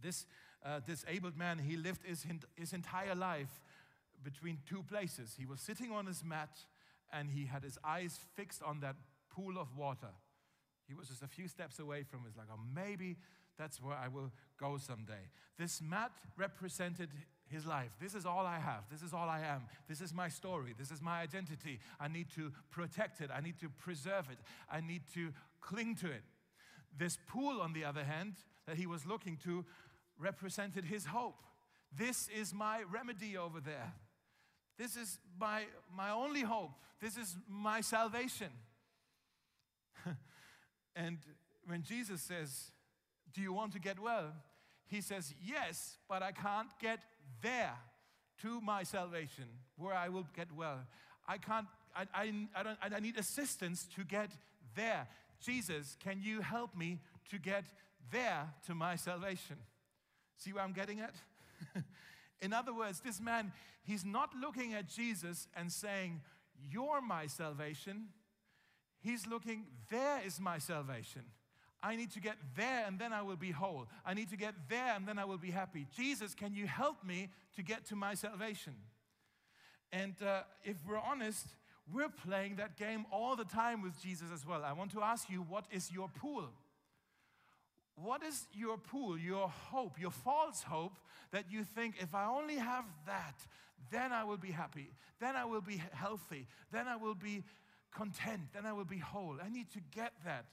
This 0.00 0.24
uh, 0.64 0.78
disabled 0.86 1.36
man, 1.36 1.58
he 1.58 1.76
lived 1.76 2.06
his, 2.06 2.24
his 2.54 2.72
entire 2.72 3.16
life 3.16 3.60
between 4.22 4.58
two 4.68 4.84
places. 4.84 5.34
He 5.36 5.44
was 5.44 5.60
sitting 5.60 5.90
on 5.90 6.06
his 6.06 6.22
mat 6.24 6.60
and 7.12 7.28
he 7.28 7.46
had 7.46 7.64
his 7.64 7.76
eyes 7.82 8.20
fixed 8.36 8.62
on 8.62 8.78
that 8.80 8.94
pool 9.28 9.58
of 9.58 9.76
water. 9.76 10.14
He 10.86 10.94
was 10.94 11.08
just 11.08 11.22
a 11.22 11.28
few 11.28 11.48
steps 11.48 11.80
away 11.80 12.04
from 12.04 12.20
it. 12.20 12.38
Like, 12.38 12.46
oh, 12.52 12.60
maybe 12.72 13.16
that's 13.58 13.82
where 13.82 13.96
I 13.96 14.06
will 14.06 14.30
go 14.58 14.78
someday. 14.78 15.28
This 15.58 15.82
mat 15.82 16.12
represented 16.36 17.10
his 17.52 17.66
life. 17.66 17.90
This 18.00 18.14
is 18.14 18.26
all 18.26 18.46
I 18.46 18.58
have. 18.58 18.84
This 18.90 19.02
is 19.02 19.12
all 19.12 19.28
I 19.28 19.40
am. 19.40 19.62
This 19.88 20.00
is 20.00 20.12
my 20.12 20.28
story. 20.28 20.74
This 20.76 20.90
is 20.90 21.00
my 21.00 21.20
identity. 21.20 21.78
I 22.00 22.08
need 22.08 22.28
to 22.34 22.50
protect 22.70 23.20
it. 23.20 23.30
I 23.32 23.40
need 23.40 23.58
to 23.60 23.68
preserve 23.68 24.28
it. 24.30 24.38
I 24.70 24.80
need 24.80 25.02
to 25.14 25.32
cling 25.60 25.96
to 25.96 26.06
it. 26.06 26.22
This 26.98 27.18
pool, 27.28 27.60
on 27.60 27.72
the 27.72 27.84
other 27.84 28.04
hand, 28.04 28.34
that 28.66 28.76
he 28.76 28.86
was 28.86 29.06
looking 29.06 29.36
to 29.44 29.64
represented 30.18 30.84
his 30.84 31.06
hope. 31.06 31.36
This 31.96 32.28
is 32.28 32.54
my 32.54 32.82
remedy 32.90 33.36
over 33.36 33.60
there. 33.60 33.92
This 34.78 34.96
is 34.96 35.18
my, 35.38 35.64
my 35.94 36.10
only 36.10 36.42
hope. 36.42 36.72
This 37.00 37.16
is 37.16 37.36
my 37.48 37.80
salvation. 37.80 38.50
and 40.96 41.18
when 41.66 41.82
Jesus 41.82 42.22
says, 42.22 42.70
Do 43.34 43.42
you 43.42 43.52
want 43.52 43.72
to 43.72 43.78
get 43.78 43.98
well? 43.98 44.32
He 44.86 45.00
says, 45.00 45.34
Yes, 45.42 45.98
but 46.08 46.22
I 46.22 46.32
can't 46.32 46.70
get 46.80 47.00
there 47.42 47.74
to 48.42 48.60
my 48.60 48.82
salvation 48.82 49.44
where 49.76 49.94
I 49.94 50.08
will 50.08 50.26
get 50.34 50.48
well. 50.52 50.80
I 51.26 51.38
can't, 51.38 51.66
I, 51.94 52.06
I, 52.14 52.32
I, 52.56 52.62
don't, 52.62 52.78
I 52.82 53.00
need 53.00 53.16
assistance 53.16 53.86
to 53.96 54.04
get 54.04 54.30
there. 54.74 55.06
Jesus, 55.40 55.96
can 56.02 56.20
you 56.22 56.40
help 56.40 56.76
me 56.76 57.00
to 57.30 57.38
get 57.38 57.64
there 58.10 58.48
to 58.66 58.74
my 58.74 58.96
salvation? 58.96 59.56
See 60.36 60.52
where 60.52 60.62
I'm 60.62 60.72
getting 60.72 61.00
at? 61.00 61.14
In 62.40 62.52
other 62.52 62.74
words, 62.74 63.00
this 63.00 63.20
man, 63.20 63.52
he's 63.84 64.04
not 64.04 64.30
looking 64.40 64.74
at 64.74 64.88
Jesus 64.88 65.46
and 65.56 65.70
saying, 65.70 66.20
You're 66.70 67.00
my 67.00 67.26
salvation. 67.26 68.08
He's 69.00 69.26
looking, 69.26 69.66
There 69.90 70.20
is 70.24 70.40
my 70.40 70.58
salvation. 70.58 71.22
I 71.82 71.96
need 71.96 72.12
to 72.12 72.20
get 72.20 72.36
there 72.56 72.84
and 72.86 72.98
then 72.98 73.12
I 73.12 73.22
will 73.22 73.36
be 73.36 73.50
whole. 73.50 73.88
I 74.06 74.14
need 74.14 74.30
to 74.30 74.36
get 74.36 74.54
there 74.68 74.94
and 74.94 75.06
then 75.06 75.18
I 75.18 75.24
will 75.24 75.38
be 75.38 75.50
happy. 75.50 75.86
Jesus, 75.96 76.34
can 76.34 76.54
you 76.54 76.66
help 76.66 77.04
me 77.04 77.28
to 77.56 77.62
get 77.62 77.84
to 77.86 77.96
my 77.96 78.14
salvation? 78.14 78.74
And 79.90 80.14
uh, 80.24 80.42
if 80.64 80.76
we're 80.86 80.98
honest, 80.98 81.46
we're 81.92 82.08
playing 82.08 82.56
that 82.56 82.76
game 82.76 83.04
all 83.10 83.34
the 83.34 83.44
time 83.44 83.82
with 83.82 84.00
Jesus 84.00 84.28
as 84.32 84.46
well. 84.46 84.64
I 84.64 84.72
want 84.72 84.92
to 84.92 85.02
ask 85.02 85.28
you, 85.28 85.38
what 85.38 85.64
is 85.72 85.90
your 85.90 86.08
pool? 86.08 86.44
What 87.96 88.22
is 88.22 88.46
your 88.54 88.78
pool, 88.78 89.18
your 89.18 89.48
hope, 89.48 90.00
your 90.00 90.10
false 90.10 90.62
hope 90.62 90.96
that 91.32 91.44
you 91.50 91.64
think 91.64 91.96
if 92.00 92.14
I 92.14 92.26
only 92.26 92.56
have 92.56 92.84
that, 93.06 93.34
then 93.90 94.12
I 94.12 94.24
will 94.24 94.38
be 94.38 94.50
happy, 94.50 94.90
then 95.20 95.36
I 95.36 95.44
will 95.44 95.60
be 95.60 95.82
healthy, 95.92 96.46
then 96.70 96.88
I 96.88 96.96
will 96.96 97.14
be 97.14 97.42
content, 97.94 98.40
then 98.54 98.64
I 98.64 98.72
will 98.72 98.86
be 98.86 98.98
whole? 98.98 99.36
I 99.44 99.50
need 99.50 99.70
to 99.72 99.80
get 99.94 100.12
that. 100.24 100.46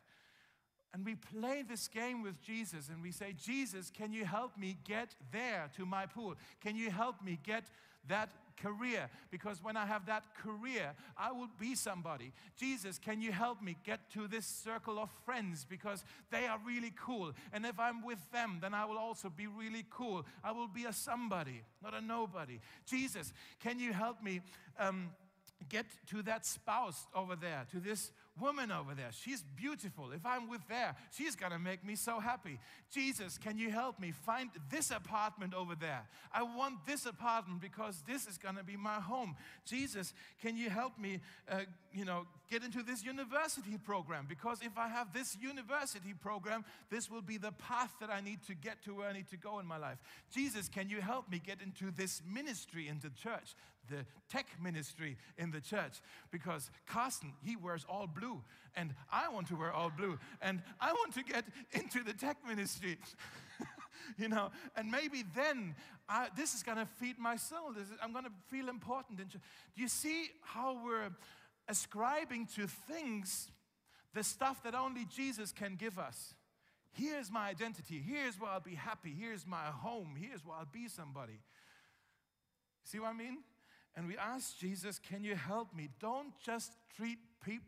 And 0.93 1.05
we 1.05 1.15
play 1.15 1.61
this 1.61 1.87
game 1.87 2.23
with 2.23 2.41
Jesus 2.41 2.89
and 2.89 3.01
we 3.01 3.11
say, 3.11 3.33
Jesus, 3.37 3.91
can 3.95 4.11
you 4.11 4.25
help 4.25 4.57
me 4.57 4.77
get 4.83 5.15
there 5.31 5.69
to 5.77 5.85
my 5.85 6.07
pool? 6.07 6.35
Can 6.61 6.75
you 6.75 6.89
help 6.89 7.23
me 7.23 7.37
get 7.43 7.65
that 8.07 8.29
career? 8.57 9.07
Because 9.29 9.63
when 9.63 9.77
I 9.77 9.85
have 9.85 10.07
that 10.07 10.23
career, 10.41 10.93
I 11.15 11.31
will 11.31 11.49
be 11.59 11.75
somebody. 11.75 12.33
Jesus, 12.57 12.97
can 12.97 13.21
you 13.21 13.31
help 13.31 13.61
me 13.61 13.77
get 13.85 14.09
to 14.13 14.27
this 14.27 14.47
circle 14.47 14.97
of 14.97 15.11
friends? 15.25 15.63
Because 15.63 16.03
they 16.31 16.47
are 16.47 16.59
really 16.65 16.93
cool. 16.99 17.33
And 17.53 17.67
if 17.67 17.79
I'm 17.79 18.03
with 18.03 18.19
them, 18.31 18.57
then 18.59 18.73
I 18.73 18.85
will 18.85 18.97
also 18.97 19.29
be 19.29 19.45
really 19.45 19.85
cool. 19.91 20.25
I 20.43 20.53
will 20.53 20.67
be 20.67 20.85
a 20.85 20.93
somebody, 20.93 21.61
not 21.83 21.93
a 21.93 22.01
nobody. 22.01 22.59
Jesus, 22.87 23.31
can 23.59 23.77
you 23.79 23.93
help 23.93 24.23
me? 24.23 24.41
Um, 24.79 25.11
get 25.67 25.85
to 26.07 26.21
that 26.23 26.45
spouse 26.45 27.05
over 27.13 27.35
there, 27.35 27.65
to 27.71 27.79
this 27.79 28.11
woman 28.39 28.71
over 28.71 28.93
there. 28.95 29.09
She's 29.11 29.43
beautiful. 29.55 30.11
If 30.11 30.25
I'm 30.25 30.49
with 30.49 30.61
there, 30.67 30.95
she's 31.11 31.35
going 31.35 31.51
to 31.51 31.59
make 31.59 31.85
me 31.85 31.95
so 31.95 32.19
happy. 32.19 32.59
Jesus, 32.91 33.37
can 33.37 33.57
you 33.57 33.69
help 33.69 33.99
me 33.99 34.11
find 34.11 34.49
this 34.69 34.91
apartment 34.91 35.53
over 35.53 35.75
there? 35.75 36.07
I 36.33 36.43
want 36.43 36.85
this 36.85 37.05
apartment 37.05 37.61
because 37.61 38.03
this 38.07 38.27
is 38.27 38.37
going 38.37 38.55
to 38.55 38.63
be 38.63 38.77
my 38.77 38.95
home. 38.95 39.35
Jesus, 39.65 40.13
can 40.41 40.57
you 40.57 40.69
help 40.69 40.97
me, 40.97 41.19
uh, 41.49 41.61
you 41.93 42.05
know, 42.05 42.25
get 42.49 42.63
into 42.63 42.83
this 42.83 43.03
university 43.03 43.77
program? 43.77 44.25
Because 44.27 44.59
if 44.61 44.77
I 44.77 44.87
have 44.87 45.13
this 45.13 45.37
university 45.41 46.13
program, 46.13 46.65
this 46.89 47.09
will 47.09 47.21
be 47.21 47.37
the 47.37 47.51
path 47.51 47.93
that 47.99 48.09
I 48.09 48.21
need 48.21 48.43
to 48.47 48.55
get 48.55 48.83
to 48.85 48.95
where 48.95 49.09
I 49.09 49.13
need 49.13 49.29
to 49.29 49.37
go 49.37 49.59
in 49.59 49.65
my 49.65 49.77
life. 49.77 49.97
Jesus, 50.33 50.67
can 50.67 50.89
you 50.89 51.01
help 51.01 51.29
me 51.29 51.41
get 51.43 51.61
into 51.61 51.91
this 51.91 52.21
ministry 52.27 52.87
in 52.87 52.99
the 52.99 53.09
church? 53.09 53.55
The 53.89 54.05
tech 54.29 54.47
ministry 54.61 55.17
in 55.37 55.51
the 55.51 55.61
church 55.61 56.01
because 56.31 56.69
Carsten, 56.87 57.33
he 57.43 57.55
wears 57.55 57.85
all 57.89 58.07
blue, 58.07 58.41
and 58.75 58.93
I 59.11 59.29
want 59.29 59.47
to 59.47 59.55
wear 59.55 59.71
all 59.71 59.91
blue, 59.95 60.17
and 60.41 60.61
I 60.79 60.93
want 60.93 61.13
to 61.15 61.23
get 61.23 61.45
into 61.71 62.03
the 62.03 62.13
tech 62.13 62.37
ministry. 62.47 62.97
you 64.17 64.29
know, 64.29 64.51
and 64.75 64.89
maybe 64.89 65.23
then 65.35 65.75
I, 66.07 66.27
this 66.35 66.53
is 66.53 66.63
going 66.63 66.77
to 66.77 66.85
feed 66.85 67.19
my 67.19 67.35
soul. 67.35 67.71
Is, 67.79 67.87
I'm 68.01 68.11
going 68.11 68.25
to 68.25 68.31
feel 68.47 68.69
important. 68.69 69.17
Do 69.17 69.39
you 69.75 69.87
see 69.87 70.29
how 70.41 70.77
we're 70.83 71.11
ascribing 71.67 72.47
to 72.55 72.67
things 72.67 73.51
the 74.13 74.23
stuff 74.23 74.63
that 74.63 74.75
only 74.75 75.05
Jesus 75.05 75.51
can 75.51 75.75
give 75.75 75.99
us? 75.99 76.33
Here's 76.91 77.31
my 77.31 77.49
identity. 77.49 78.03
Here's 78.05 78.39
where 78.39 78.49
I'll 78.49 78.59
be 78.59 78.75
happy. 78.75 79.15
Here's 79.17 79.45
my 79.45 79.65
home. 79.65 80.15
Here's 80.19 80.43
where 80.45 80.55
I'll 80.57 80.67
be 80.71 80.87
somebody. 80.87 81.39
See 82.83 82.99
what 82.99 83.09
I 83.09 83.13
mean? 83.13 83.37
And 83.99 84.07
we 84.07 84.15
ask 84.17 84.57
Jesus, 84.57 84.97
"Can 84.97 85.25
you 85.25 85.35
help 85.35 85.75
me?" 85.75 85.89
Don't 85.99 86.33
just 86.39 86.71
treat 86.95 87.19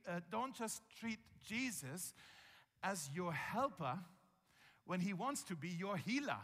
uh, 0.07 0.21
don't 0.29 0.55
just 0.55 0.81
treat 0.97 1.19
Jesus 1.45 2.13
as 2.81 3.09
your 3.13 3.33
helper 3.33 3.99
when 4.85 5.01
he 5.01 5.11
wants 5.11 5.43
to 5.43 5.57
be 5.57 5.67
your 5.67 5.97
healer. 5.97 6.39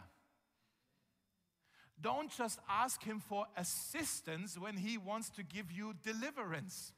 Don't 1.98 2.30
just 2.30 2.58
ask 2.68 3.02
him 3.02 3.18
for 3.18 3.46
assistance 3.56 4.58
when 4.58 4.76
he 4.76 4.98
wants 4.98 5.30
to 5.30 5.42
give 5.42 5.72
you 5.72 5.94
deliverance. 6.04 6.92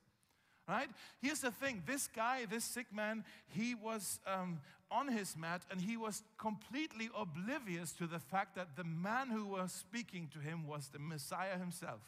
Right? 0.69 0.91
Here's 1.23 1.43
the 1.43 1.53
thing 1.53 1.85
this 1.87 2.09
guy, 2.09 2.45
this 2.45 2.65
sick 2.65 2.93
man, 2.93 3.25
he 3.47 3.77
was 3.77 4.19
um, 4.27 4.61
on 4.91 5.07
his 5.07 5.37
mat 5.37 5.63
and 5.71 5.81
he 5.81 5.97
was 5.97 6.25
completely 6.39 7.09
oblivious 7.17 7.93
to 7.93 8.09
the 8.09 8.19
fact 8.19 8.57
that 8.57 8.75
the 8.75 8.85
man 8.85 9.29
who 9.29 9.47
was 9.47 9.71
speaking 9.71 10.29
to 10.33 10.41
him 10.41 10.67
was 10.67 10.89
the 10.89 10.99
Messiah 10.99 11.57
himself. 11.57 12.01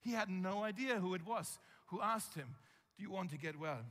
He 0.00 0.12
had 0.12 0.28
no 0.28 0.62
idea 0.62 1.00
who 1.00 1.14
it 1.14 1.26
was 1.26 1.58
who 1.86 2.00
asked 2.00 2.34
him, 2.34 2.54
Do 2.96 3.02
you 3.02 3.10
want 3.10 3.30
to 3.30 3.38
get 3.38 3.58
well? 3.58 3.84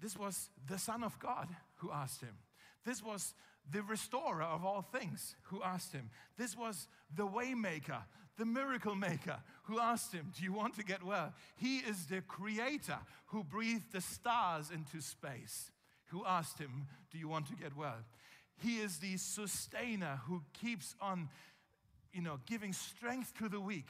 This 0.00 0.16
was 0.16 0.50
the 0.66 0.78
Son 0.78 1.04
of 1.04 1.18
God 1.18 1.48
who 1.76 1.90
asked 1.92 2.20
him. 2.20 2.36
This 2.84 3.02
was 3.02 3.34
the 3.70 3.82
restorer 3.82 4.42
of 4.42 4.64
all 4.64 4.82
things 4.82 5.36
who 5.44 5.62
asked 5.62 5.92
him. 5.92 6.10
This 6.36 6.56
was 6.56 6.88
the 7.14 7.26
waymaker, 7.26 8.02
the 8.36 8.44
miracle 8.44 8.96
maker 8.96 9.38
who 9.64 9.78
asked 9.78 10.12
him, 10.12 10.32
Do 10.36 10.42
you 10.42 10.52
want 10.52 10.74
to 10.76 10.84
get 10.84 11.02
well? 11.02 11.32
He 11.56 11.78
is 11.78 12.06
the 12.06 12.22
creator 12.22 12.98
who 13.26 13.44
breathed 13.44 13.92
the 13.92 14.00
stars 14.00 14.70
into 14.70 15.00
space, 15.00 15.70
who 16.06 16.24
asked 16.26 16.58
him, 16.58 16.86
Do 17.10 17.18
you 17.18 17.28
want 17.28 17.46
to 17.48 17.56
get 17.56 17.76
well? 17.76 18.04
He 18.56 18.76
is 18.76 18.98
the 18.98 19.16
sustainer 19.16 20.20
who 20.26 20.42
keeps 20.52 20.94
on, 21.00 21.28
you 22.12 22.22
know, 22.22 22.40
giving 22.46 22.72
strength 22.72 23.32
to 23.38 23.48
the 23.48 23.60
weak 23.60 23.88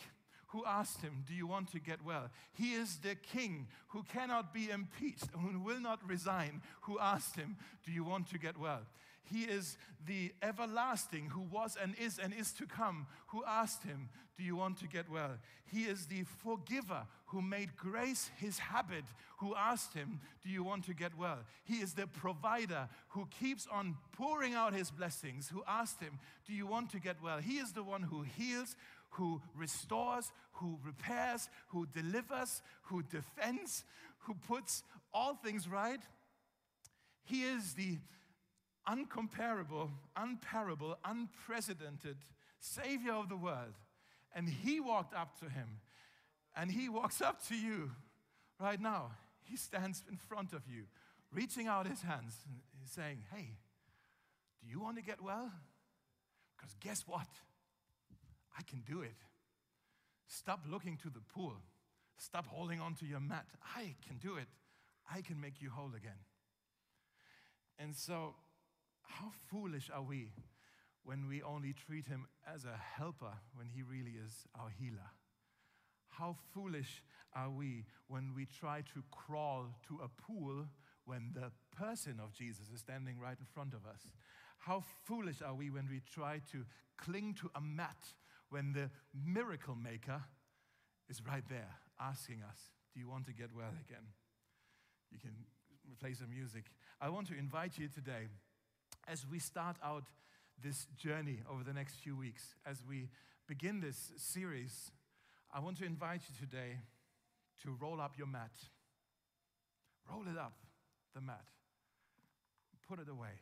who 0.53 0.65
asked 0.67 1.01
him, 1.01 1.25
Do 1.27 1.35
you 1.35 1.47
want 1.47 1.73
to 1.73 1.81
get 1.81 2.05
well? 2.05 2.31
He 2.53 2.73
is 2.73 2.99
the 2.99 3.15
king 3.15 3.67
who 3.89 4.03
cannot 4.03 4.53
be 4.53 4.71
impeached, 4.71 5.29
and 5.35 5.43
who 5.43 5.59
will 5.59 5.81
not 5.81 6.07
resign, 6.07 6.63
who 6.83 6.99
asked 6.99 7.37
him, 7.37 7.57
Do 7.85 7.91
you 7.91 8.05
want 8.05 8.29
to 8.31 8.39
get 8.39 8.59
well? 8.59 8.83
He 9.25 9.45
is 9.45 9.79
the 10.07 10.33
everlasting 10.43 11.31
who 11.31 11.41
was 11.41 11.77
and 11.81 11.95
is 11.99 12.19
and 12.19 12.35
is 12.35 12.53
to 12.53 12.67
come, 12.67 13.07
who 13.29 13.43
asked 13.47 13.85
him, 13.85 14.11
Do 14.37 14.43
you 14.45 14.57
want 14.57 14.79
to 14.81 14.87
get 14.87 15.11
well? 15.11 15.39
He 15.65 15.85
is 15.85 16.07
the 16.07 16.25
forgiver 16.25 17.07
who 17.27 17.41
made 17.41 17.77
grace 17.77 18.31
his 18.37 18.59
habit, 18.59 19.05
who 19.39 19.55
asked 19.55 19.95
him, 19.95 20.21
Do 20.43 20.51
you 20.51 20.63
want 20.63 20.85
to 20.85 20.95
get 20.95 21.17
well? 21.17 21.39
He 21.65 21.77
is 21.77 21.95
the 21.95 22.07
provider 22.07 22.89
who 23.09 23.27
keeps 23.41 23.67
on 23.73 23.97
pouring 24.13 24.53
out 24.53 24.75
his 24.75 24.91
blessings, 24.91 25.49
who 25.49 25.63
asked 25.67 26.01
him, 26.01 26.19
Do 26.47 26.53
you 26.53 26.67
want 26.67 26.91
to 26.91 27.01
get 27.01 27.23
well? 27.23 27.39
He 27.39 27.55
is 27.55 27.73
the 27.73 27.83
one 27.83 28.03
who 28.03 28.23
heals, 28.23 28.77
who 29.13 29.41
restores, 29.55 30.33
who 30.53 30.79
repairs, 30.85 31.49
who 31.69 31.87
delivers, 31.87 32.63
who 32.85 33.03
defends, 33.03 33.85
who 34.21 34.35
puts 34.35 34.83
all 35.13 35.35
things 35.35 35.69
right. 35.69 36.01
He 37.25 37.43
is 37.43 37.75
the 37.75 37.99
uncomparable, 38.89 39.91
unparable, 40.17 40.99
unprecedented 41.05 42.17
Savior 42.59 43.13
of 43.13 43.29
the 43.29 43.37
world. 43.37 43.75
And 44.35 44.49
He 44.49 44.81
walked 44.81 45.15
up 45.15 45.39
to 45.41 45.49
him, 45.49 45.81
and 46.57 46.71
He 46.71 46.89
walks 46.89 47.21
up 47.21 47.47
to 47.49 47.55
you 47.55 47.91
right 48.59 48.81
now. 48.81 49.13
He 49.43 49.57
stands 49.57 50.03
in 50.11 50.17
front 50.17 50.53
of 50.53 50.63
you, 50.67 50.85
reaching 51.33 51.67
out 51.67 51.87
His 51.87 52.03
hands, 52.03 52.37
and 52.79 52.89
saying, 52.89 53.19
Hey, 53.33 53.57
do 54.63 54.71
you 54.71 54.81
want 54.81 54.97
to 54.97 55.03
get 55.03 55.23
well? 55.23 55.53
Because 56.57 56.75
guess 56.81 57.05
what? 57.07 57.27
I 58.59 58.63
can 58.63 58.83
do 58.87 59.03
it. 59.03 59.17
Stop 60.27 60.61
looking 60.71 60.97
to 60.99 61.11
the 61.11 61.21
pool. 61.21 61.55
Stop 62.17 62.47
holding 62.47 62.81
on 62.81 62.95
to 62.97 63.07
your 63.07 63.21
mat. 63.21 63.47
I 63.77 63.95
can 64.07 64.19
do 64.19 64.37
it. 64.37 64.49
I 65.13 65.21
can 65.21 65.41
make 65.41 65.61
you 65.61 65.71
whole 65.71 65.93
again. 65.97 66.21
And 67.79 67.95
so, 67.95 68.35
how 69.03 69.33
foolish 69.51 69.91
are 69.93 70.03
we 70.03 70.31
when 71.05 71.27
we 71.29 71.43
only 71.43 71.73
treat 71.73 72.07
him 72.07 72.27
as 72.47 72.65
a 72.65 72.79
helper 72.97 73.33
when 73.55 73.69
he 73.69 73.83
really 73.83 74.13
is 74.25 74.47
our 74.59 74.71
healer? 74.79 75.11
How 76.09 76.37
foolish 76.55 77.03
are 77.35 77.51
we 77.51 77.87
when 78.07 78.33
we 78.37 78.47
try 78.47 78.83
to 78.95 79.03
crawl 79.11 79.67
to 79.89 80.01
a 80.03 80.09
pool 80.09 80.67
when 81.05 81.33
the 81.35 81.51
person 81.77 82.21
of 82.23 82.33
Jesus 82.33 82.67
is 82.73 82.81
standing 82.81 83.19
right 83.19 83.37
in 83.39 83.47
front 83.47 83.75
of 83.75 83.87
us? 83.87 84.13
How 84.59 84.85
foolish 85.05 85.43
are 85.43 85.55
we 85.55 85.71
when 85.71 85.89
we 85.91 86.01
try 86.15 86.41
to 86.53 86.65
cling 86.99 87.35
to 87.41 87.51
a 87.57 87.61
mat 87.61 87.97
when 88.53 88.73
the 88.75 88.91
miracle 89.15 89.75
maker 89.75 90.23
is 91.09 91.23
right 91.27 91.45
there 91.49 91.75
asking 91.99 92.43
us, 92.47 92.59
Do 92.93 93.01
you 93.01 93.09
want 93.09 93.25
to 93.27 93.33
get 93.33 93.49
well 93.57 93.73
again? 93.89 94.05
You 95.11 95.19
can 95.19 95.33
play 95.99 96.13
some 96.13 96.31
music. 96.31 96.65
I 97.01 97.09
want 97.09 97.29
to 97.29 97.39
invite 97.39 97.79
you 97.79 97.89
today 97.89 98.29
as 99.09 99.27
we 99.27 99.39
start 99.39 99.77
out 99.83 100.05
this 100.63 100.87
journey 100.97 101.41
over 101.51 101.65
the 101.65 101.73
next 101.73 101.97
few 101.97 102.15
weeks, 102.15 102.55
as 102.67 102.85
we 102.87 103.09
begin 103.49 103.81
this 103.81 104.13
series, 104.17 104.91
I 105.53 105.61
want 105.61 105.79
to 105.79 105.85
invite 105.85 106.21
you 106.29 106.47
today 106.47 106.77
to 107.63 107.77
roll 107.81 108.01
up 108.01 108.13
your 108.19 108.27
mat. 108.27 108.53
Roll 110.11 110.23
it 110.31 110.39
up, 110.39 110.55
the 111.15 111.21
mat. 111.21 111.45
Put 112.89 113.01
it 113.01 113.09
away. 113.09 113.41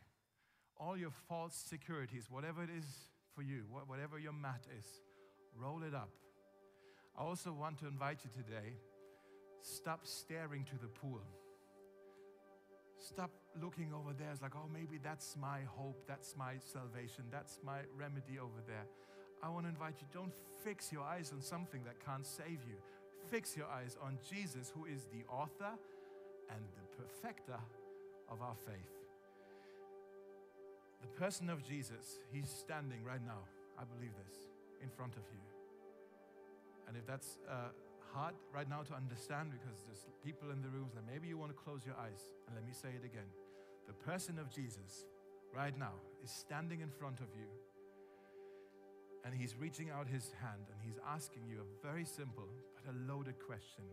All 0.77 0.97
your 0.97 1.11
false 1.27 1.55
securities, 1.55 2.27
whatever 2.29 2.63
it 2.63 2.69
is 2.75 3.10
for 3.35 3.41
you, 3.41 3.63
whatever 3.87 4.19
your 4.19 4.33
mat 4.33 4.65
is, 4.77 4.85
roll 5.55 5.83
it 5.83 5.93
up. 5.93 6.09
I 7.17 7.23
also 7.23 7.51
want 7.51 7.79
to 7.79 7.87
invite 7.87 8.19
you 8.23 8.29
today 8.31 8.73
stop 9.61 9.99
staring 10.03 10.63
to 10.65 10.75
the 10.81 10.87
pool. 10.87 11.21
Stop 12.97 13.31
looking 13.61 13.93
over 13.93 14.13
there. 14.17 14.29
It's 14.31 14.41
like, 14.41 14.55
oh, 14.55 14.69
maybe 14.71 14.99
that's 15.03 15.35
my 15.39 15.61
hope, 15.75 16.03
that's 16.07 16.35
my 16.37 16.53
salvation, 16.59 17.25
that's 17.31 17.59
my 17.63 17.79
remedy 17.95 18.39
over 18.39 18.61
there. 18.67 18.85
I 19.43 19.49
want 19.49 19.65
to 19.65 19.69
invite 19.69 19.95
you 19.99 20.07
don't 20.13 20.33
fix 20.63 20.91
your 20.91 21.03
eyes 21.03 21.31
on 21.33 21.41
something 21.41 21.81
that 21.83 22.03
can't 22.03 22.25
save 22.25 22.59
you. 22.67 22.77
Fix 23.29 23.57
your 23.57 23.67
eyes 23.67 23.97
on 24.01 24.17
Jesus, 24.29 24.71
who 24.75 24.85
is 24.85 25.05
the 25.05 25.25
author 25.31 25.73
and 26.49 26.61
the 26.75 27.03
perfecter 27.03 27.59
of 28.29 28.41
our 28.41 28.55
faith. 28.55 29.00
The 31.01 31.07
person 31.19 31.49
of 31.49 31.63
Jesus, 31.63 32.19
he's 32.31 32.49
standing 32.49 33.03
right 33.03 33.23
now, 33.25 33.45
I 33.77 33.83
believe 33.83 34.13
this, 34.25 34.35
in 34.83 34.89
front 34.89 35.13
of 35.15 35.23
you. 35.33 35.41
And 36.87 36.97
if 36.97 37.05
that's 37.05 37.37
uh, 37.49 37.69
hard 38.13 38.35
right 38.53 38.69
now 38.69 38.83
to 38.83 38.93
understand 38.93 39.51
because 39.51 39.83
there's 39.87 40.05
people 40.23 40.51
in 40.51 40.61
the 40.61 40.69
rooms 40.69 40.93
that 40.93 41.03
maybe 41.09 41.27
you 41.27 41.37
want 41.37 41.51
to 41.51 41.57
close 41.57 41.81
your 41.85 41.95
eyes, 41.95 42.33
and 42.47 42.55
let 42.55 42.65
me 42.65 42.73
say 42.73 42.89
it 42.89 43.05
again. 43.05 43.29
The 43.87 43.93
person 43.93 44.37
of 44.37 44.49
Jesus 44.49 45.05
right 45.55 45.77
now 45.77 45.93
is 46.23 46.31
standing 46.31 46.81
in 46.81 46.89
front 46.89 47.19
of 47.19 47.27
you 47.35 47.47
and 49.25 49.33
he's 49.35 49.55
reaching 49.57 49.89
out 49.89 50.07
his 50.07 50.31
hand 50.41 50.65
and 50.71 50.79
he's 50.81 50.99
asking 51.07 51.43
you 51.47 51.57
a 51.61 51.85
very 51.85 52.05
simple 52.05 52.47
but 52.75 52.93
a 52.93 52.95
loaded 53.11 53.35
question 53.45 53.83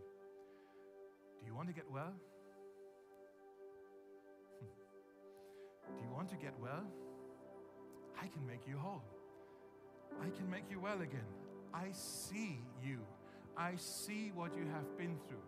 Do 1.39 1.45
you 1.45 1.55
want 1.55 1.67
to 1.67 1.73
get 1.73 1.89
well? 1.91 2.13
Do 5.97 6.03
you 6.03 6.13
want 6.13 6.29
to 6.29 6.35
get 6.35 6.53
well? 6.61 6.85
I 8.21 8.27
can 8.27 8.45
make 8.45 8.67
you 8.67 8.77
whole. 8.77 9.03
I 10.21 10.29
can 10.29 10.49
make 10.49 10.63
you 10.69 10.79
well 10.79 11.01
again. 11.01 11.27
I 11.73 11.87
see 11.91 12.59
you. 12.83 12.99
I 13.57 13.75
see 13.75 14.31
what 14.33 14.55
you 14.55 14.65
have 14.73 14.97
been 14.97 15.17
through. 15.27 15.43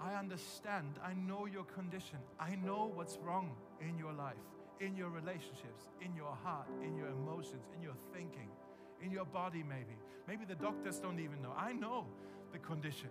I 0.00 0.14
understand. 0.14 0.98
I 1.04 1.14
know 1.14 1.46
your 1.46 1.64
condition. 1.64 2.18
I 2.38 2.54
know 2.56 2.90
what's 2.94 3.18
wrong 3.18 3.56
in 3.80 3.98
your 3.98 4.12
life, 4.12 4.36
in 4.80 4.96
your 4.96 5.10
relationships, 5.10 5.90
in 6.00 6.14
your 6.14 6.36
heart, 6.42 6.68
in 6.82 6.96
your 6.96 7.08
emotions, 7.08 7.64
in 7.76 7.82
your 7.82 7.94
thinking, 8.12 8.48
in 9.02 9.10
your 9.10 9.24
body, 9.24 9.62
maybe. 9.62 9.96
Maybe 10.26 10.44
the 10.44 10.54
doctors 10.54 10.98
don't 10.98 11.20
even 11.20 11.42
know. 11.42 11.52
I 11.56 11.72
know 11.72 12.06
the 12.52 12.58
condition. 12.58 13.10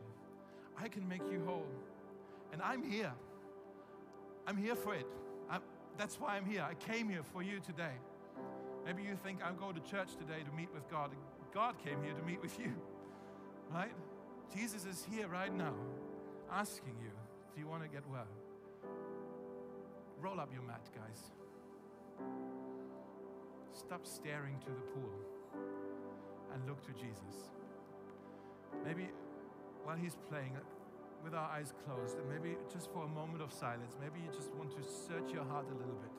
I 0.79 0.87
can 0.87 1.07
make 1.07 1.23
you 1.31 1.43
whole. 1.45 1.67
And 2.53 2.61
I'm 2.61 2.83
here. 2.83 3.11
I'm 4.45 4.57
here 4.57 4.75
for 4.75 4.95
it. 4.95 5.07
I'm, 5.97 5.99
that's 5.99 6.19
why 6.19 6.35
I'm 6.35 6.45
here. 6.45 6.65
I 6.67 6.73
came 6.75 7.09
here 7.09 7.23
for 7.33 7.41
you 7.41 7.59
today. 7.59 7.93
Maybe 8.85 9.03
you 9.03 9.17
think 9.23 9.39
I'll 9.43 9.53
go 9.53 9.71
to 9.71 9.79
church 9.79 10.15
today 10.17 10.43
to 10.43 10.55
meet 10.55 10.69
with 10.73 10.89
God. 10.89 11.11
God 11.53 11.75
came 11.83 12.01
here 12.03 12.13
to 12.13 12.21
meet 12.23 12.41
with 12.41 12.57
you, 12.59 12.73
right? 13.73 13.91
Jesus 14.55 14.85
is 14.85 15.05
here 15.11 15.27
right 15.27 15.53
now 15.53 15.73
asking 16.51 16.95
you, 17.01 17.11
Do 17.53 17.61
you 17.61 17.67
want 17.67 17.83
to 17.83 17.89
get 17.89 18.03
well? 18.09 18.27
Roll 20.21 20.39
up 20.39 20.51
your 20.53 20.63
mat, 20.63 20.81
guys. 20.95 21.31
Stop 23.73 24.05
staring 24.05 24.57
to 24.59 24.67
the 24.67 24.81
pool 24.93 25.11
and 26.53 26.65
look 26.67 26.81
to 26.85 26.93
Jesus. 26.93 27.49
Maybe 28.85 29.09
while 29.83 29.97
he's 29.97 30.17
playing, 30.29 30.53
with 31.23 31.33
our 31.33 31.49
eyes 31.49 31.73
closed, 31.85 32.17
and 32.17 32.29
maybe 32.29 32.57
just 32.71 32.91
for 32.91 33.03
a 33.03 33.07
moment 33.07 33.41
of 33.41 33.51
silence, 33.51 33.95
maybe 33.99 34.19
you 34.23 34.31
just 34.31 34.53
want 34.55 34.71
to 34.71 34.83
search 34.83 35.33
your 35.33 35.43
heart 35.45 35.65
a 35.69 35.75
little 35.75 35.97
bit. 36.01 36.11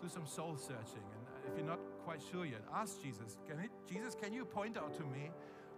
Do 0.00 0.08
some 0.08 0.26
soul 0.26 0.56
searching. 0.56 1.04
And 1.14 1.50
if 1.50 1.56
you're 1.56 1.66
not 1.66 1.80
quite 2.04 2.20
sure 2.30 2.44
yet, 2.44 2.62
ask 2.74 3.02
Jesus, 3.02 3.36
can 3.48 3.58
it, 3.60 3.70
Jesus, 3.88 4.14
can 4.14 4.32
you 4.32 4.44
point 4.44 4.76
out 4.76 4.94
to 4.94 5.02
me 5.02 5.30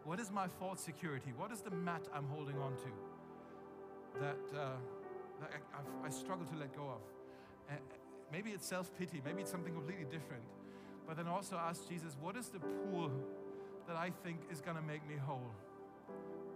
what 0.05 0.19
is 0.19 0.31
my 0.31 0.49
false 0.49 0.81
security? 0.81 1.33
What 1.37 1.53
is 1.53 1.61
the 1.61 1.71
mat 1.71 2.09
I'm 2.15 2.27
holding 2.27 2.59
on 2.59 2.77
to 2.77 4.21
that, 4.21 4.39
uh, 4.55 4.71
that 5.41 5.51
I, 5.75 6.07
I, 6.07 6.11
struggle 6.11 6.45
to 6.47 6.57
let 6.57 6.75
go 6.77 6.83
of? 6.83 7.79
Maybe 8.33 8.51
it's 8.51 8.67
self 8.67 8.91
pity, 8.99 9.21
maybe 9.25 9.43
it's 9.43 9.51
something 9.51 9.75
completely 9.75 10.07
different. 10.07 10.43
But 11.07 11.17
then 11.17 11.29
also 11.29 11.57
ask 11.57 11.89
Jesus, 11.89 12.17
what 12.21 12.37
is 12.37 12.49
the 12.49 12.61
pool 12.61 13.11
that 13.87 13.97
I 13.97 14.11
think 14.25 14.41
is 14.51 14.61
going 14.61 14.77
to 14.77 14.83
make 14.83 15.07
me 15.07 15.17
whole? 15.17 15.51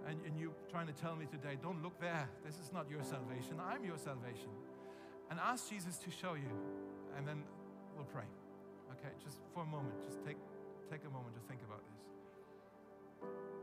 And, 0.08 0.20
and 0.24 0.38
you 0.38 0.54
trying 0.70 0.86
to 0.86 0.92
tell 0.92 1.16
me 1.16 1.26
today, 1.26 1.58
don't 1.60 1.82
look 1.82 2.00
there. 2.00 2.28
This 2.44 2.54
is 2.56 2.72
not 2.72 2.88
your 2.88 3.02
salvation. 3.02 3.58
I'm 3.60 3.84
your 3.84 3.98
salvation. 3.98 4.50
And 5.30 5.40
ask 5.40 5.68
Jesus 5.68 5.98
to 5.98 6.10
show 6.10 6.34
you. 6.34 6.52
And 7.16 7.26
then 7.26 7.42
we'll 7.96 8.06
pray. 8.06 8.28
Okay, 8.92 9.12
just 9.24 9.38
for 9.52 9.64
a 9.64 9.66
moment, 9.66 9.94
just 10.06 10.24
take, 10.24 10.36
take 10.90 11.02
a 11.02 11.10
moment 11.10 11.34
to 11.34 11.42
think 11.48 11.60
about 11.66 11.82
this. 11.82 13.55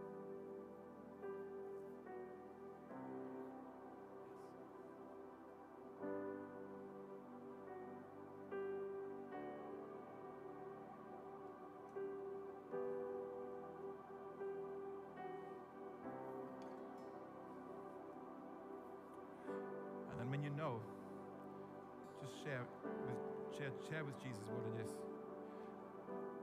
Share 22.44 24.04
with 24.04 24.18
Jesus 24.24 24.44
what 24.50 24.66
it 24.76 24.86
is. 24.86 24.92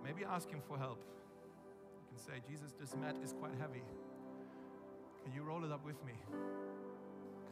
Maybe 0.05 0.25
ask 0.25 0.49
Him 0.49 0.61
for 0.67 0.79
help. 0.79 0.99
You 2.01 2.17
can 2.17 2.19
say, 2.19 2.41
Jesus, 2.49 2.73
this 2.81 2.97
mat 2.97 3.17
is 3.23 3.33
quite 3.33 3.53
heavy. 3.61 3.83
Can 5.25 5.33
you 5.35 5.43
roll 5.43 5.65
it 5.65 5.73
up 5.73 5.85
with 5.85 6.03
me? 6.05 6.15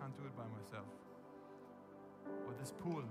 Can't 0.01 0.17
do 0.17 0.25
it 0.25 0.35
by 0.37 0.45
myself. 0.57 0.89
Or 2.47 2.55
this 2.59 2.73
pool 2.83 3.05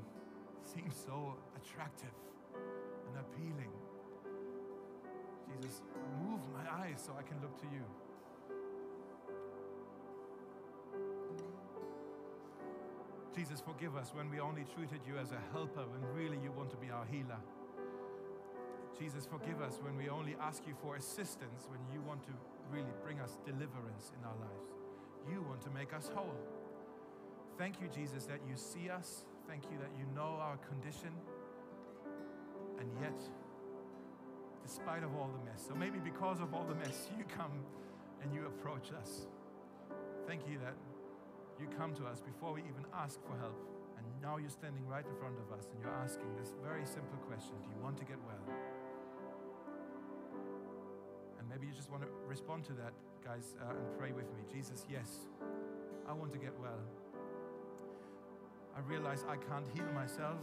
seems 0.63 0.95
so 0.95 1.37
attractive 1.55 2.15
and 2.55 3.19
appealing. 3.19 3.71
Jesus, 5.47 5.81
move 6.23 6.41
my 6.53 6.65
eyes 6.83 7.01
so 7.05 7.13
I 7.17 7.21
can 7.21 7.39
look 7.41 7.55
to 7.61 7.67
you. 7.71 7.85
Jesus, 13.37 13.61
forgive 13.61 13.95
us 13.95 14.15
when 14.15 14.31
we 14.31 14.39
only 14.39 14.65
treated 14.73 15.01
you 15.05 15.15
as 15.21 15.29
a 15.29 15.37
helper 15.53 15.85
when 15.85 16.01
really 16.17 16.39
you 16.41 16.51
want 16.51 16.71
to 16.71 16.75
be 16.77 16.89
our 16.89 17.05
healer. 17.05 17.37
Jesus, 18.97 19.27
forgive 19.29 19.61
us 19.61 19.77
when 19.79 19.95
we 19.95 20.09
only 20.09 20.35
ask 20.41 20.65
you 20.65 20.73
for 20.81 20.95
assistance 20.95 21.67
when 21.69 21.79
you 21.93 22.01
want 22.01 22.23
to 22.23 22.31
really 22.71 22.89
bring 23.03 23.19
us 23.19 23.37
deliverance 23.45 24.11
in 24.17 24.25
our 24.25 24.33
lives. 24.41 24.73
You 25.29 25.45
want 25.47 25.61
to 25.61 25.69
make 25.69 25.93
us 25.93 26.09
whole. 26.15 26.33
Thank 27.59 27.79
you, 27.79 27.87
Jesus, 27.93 28.25
that 28.25 28.39
you 28.49 28.55
see 28.55 28.89
us. 28.89 29.25
Thank 29.47 29.65
you 29.65 29.77
that 29.77 29.91
you 29.99 30.05
know 30.15 30.41
our 30.41 30.57
condition. 30.57 31.13
And 32.79 32.89
yet, 32.99 33.21
despite 34.65 35.03
of 35.03 35.13
all 35.13 35.29
the 35.29 35.45
mess, 35.45 35.63
so 35.67 35.75
maybe 35.75 35.99
because 35.99 36.39
of 36.39 36.55
all 36.55 36.65
the 36.65 36.73
mess, 36.73 37.07
you 37.19 37.23
come 37.37 37.53
and 38.23 38.33
you 38.33 38.47
approach 38.47 38.89
us. 38.99 39.27
Thank 40.25 40.41
you 40.49 40.57
that 40.65 40.73
you 41.59 41.67
come 41.77 41.93
to 41.95 42.05
us 42.05 42.21
before 42.21 42.53
we 42.53 42.61
even 42.61 42.85
ask 42.93 43.19
for 43.25 43.37
help. 43.39 43.57
And 43.97 44.05
now 44.21 44.37
you're 44.37 44.53
standing 44.53 44.85
right 44.87 45.05
in 45.05 45.15
front 45.17 45.37
of 45.41 45.57
us 45.57 45.65
and 45.73 45.81
you're 45.81 45.97
asking 46.03 46.29
this 46.37 46.53
very 46.63 46.85
simple 46.85 47.17
question 47.25 47.57
Do 47.63 47.69
you 47.73 47.81
want 47.83 47.97
to 47.97 48.05
get 48.05 48.17
well? 48.25 48.45
And 51.39 51.49
maybe 51.49 51.65
you 51.65 51.73
just 51.73 51.89
want 51.89 52.03
to 52.03 52.09
respond 52.27 52.65
to 52.65 52.73
that, 52.73 52.93
guys, 53.25 53.55
uh, 53.61 53.71
and 53.73 53.97
pray 53.97 54.11
with 54.11 54.29
me. 54.37 54.45
Jesus, 54.51 54.85
yes, 54.89 55.27
I 56.07 56.13
want 56.13 56.31
to 56.33 56.39
get 56.39 56.53
well. 56.61 56.81
I 58.75 58.79
realize 58.87 59.25
I 59.27 59.37
can't 59.37 59.65
heal 59.73 59.89
myself 59.93 60.37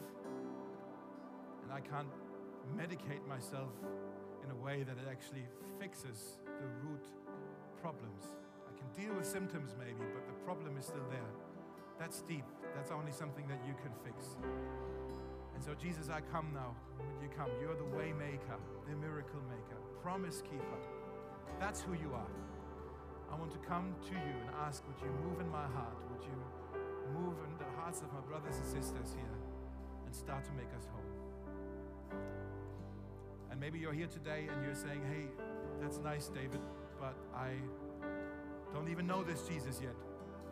and 1.63 1.73
I 1.73 1.81
can't 1.81 2.11
medicate 2.77 3.25
myself 3.29 3.71
in 4.43 4.51
a 4.51 4.57
way 4.57 4.83
that 4.83 4.97
it 4.99 5.09
actually 5.09 5.45
fixes 5.79 6.39
the 6.47 6.67
root 6.83 7.05
problems 7.81 8.25
deal 8.93 9.15
with 9.15 9.27
symptoms 9.27 9.75
maybe, 9.79 10.05
but 10.13 10.27
the 10.27 10.37
problem 10.45 10.77
is 10.77 10.87
still 10.87 11.07
there. 11.11 11.33
That's 11.99 12.23
deep. 12.23 12.45
That's 12.75 12.91
only 12.91 13.13
something 13.13 13.47
that 13.49 13.61
you 13.67 13.75
can 13.83 13.93
fix. 14.05 14.37
And 15.55 15.63
so, 15.63 15.75
Jesus, 15.75 16.11
I 16.11 16.21
come 16.33 16.51
now. 16.53 16.75
Would 16.99 17.23
you 17.23 17.31
come? 17.37 17.49
You're 17.61 17.77
the 17.77 17.97
way 17.97 18.13
maker, 18.13 18.59
the 18.89 18.97
miracle 18.97 19.41
maker, 19.49 19.79
promise 20.03 20.43
keeper. 20.43 20.81
That's 21.61 21.81
who 21.81 21.95
you 21.95 22.13
are. 22.13 22.33
I 23.31 23.37
want 23.37 23.53
to 23.53 23.59
come 23.59 23.95
to 24.07 24.15
you 24.15 24.35
and 24.43 24.51
ask, 24.67 24.83
would 24.87 25.01
you 25.01 25.11
move 25.25 25.41
in 25.41 25.51
my 25.51 25.67
heart? 25.67 25.97
Would 26.11 26.23
you 26.23 26.37
move 27.15 27.35
in 27.47 27.57
the 27.59 27.71
hearts 27.81 28.01
of 28.03 28.13
my 28.13 28.21
brothers 28.21 28.57
and 28.57 28.67
sisters 28.67 29.15
here 29.15 29.37
and 30.07 30.15
start 30.15 30.45
to 30.45 30.53
make 30.53 30.71
us 30.77 30.87
whole? 30.91 32.19
And 33.51 33.61
maybe 33.61 33.79
you're 33.79 33.93
here 33.93 34.09
today 34.09 34.49
and 34.53 34.65
you're 34.65 34.75
saying, 34.75 35.03
hey, 35.11 35.27
that's 35.81 35.99
nice, 35.99 36.29
David, 36.29 36.61
but 37.01 37.15
I 37.35 37.55
don't 38.75 38.91
even 38.91 39.07
know 39.07 39.23
this 39.23 39.47
Jesus 39.47 39.81
yet. 39.81 39.95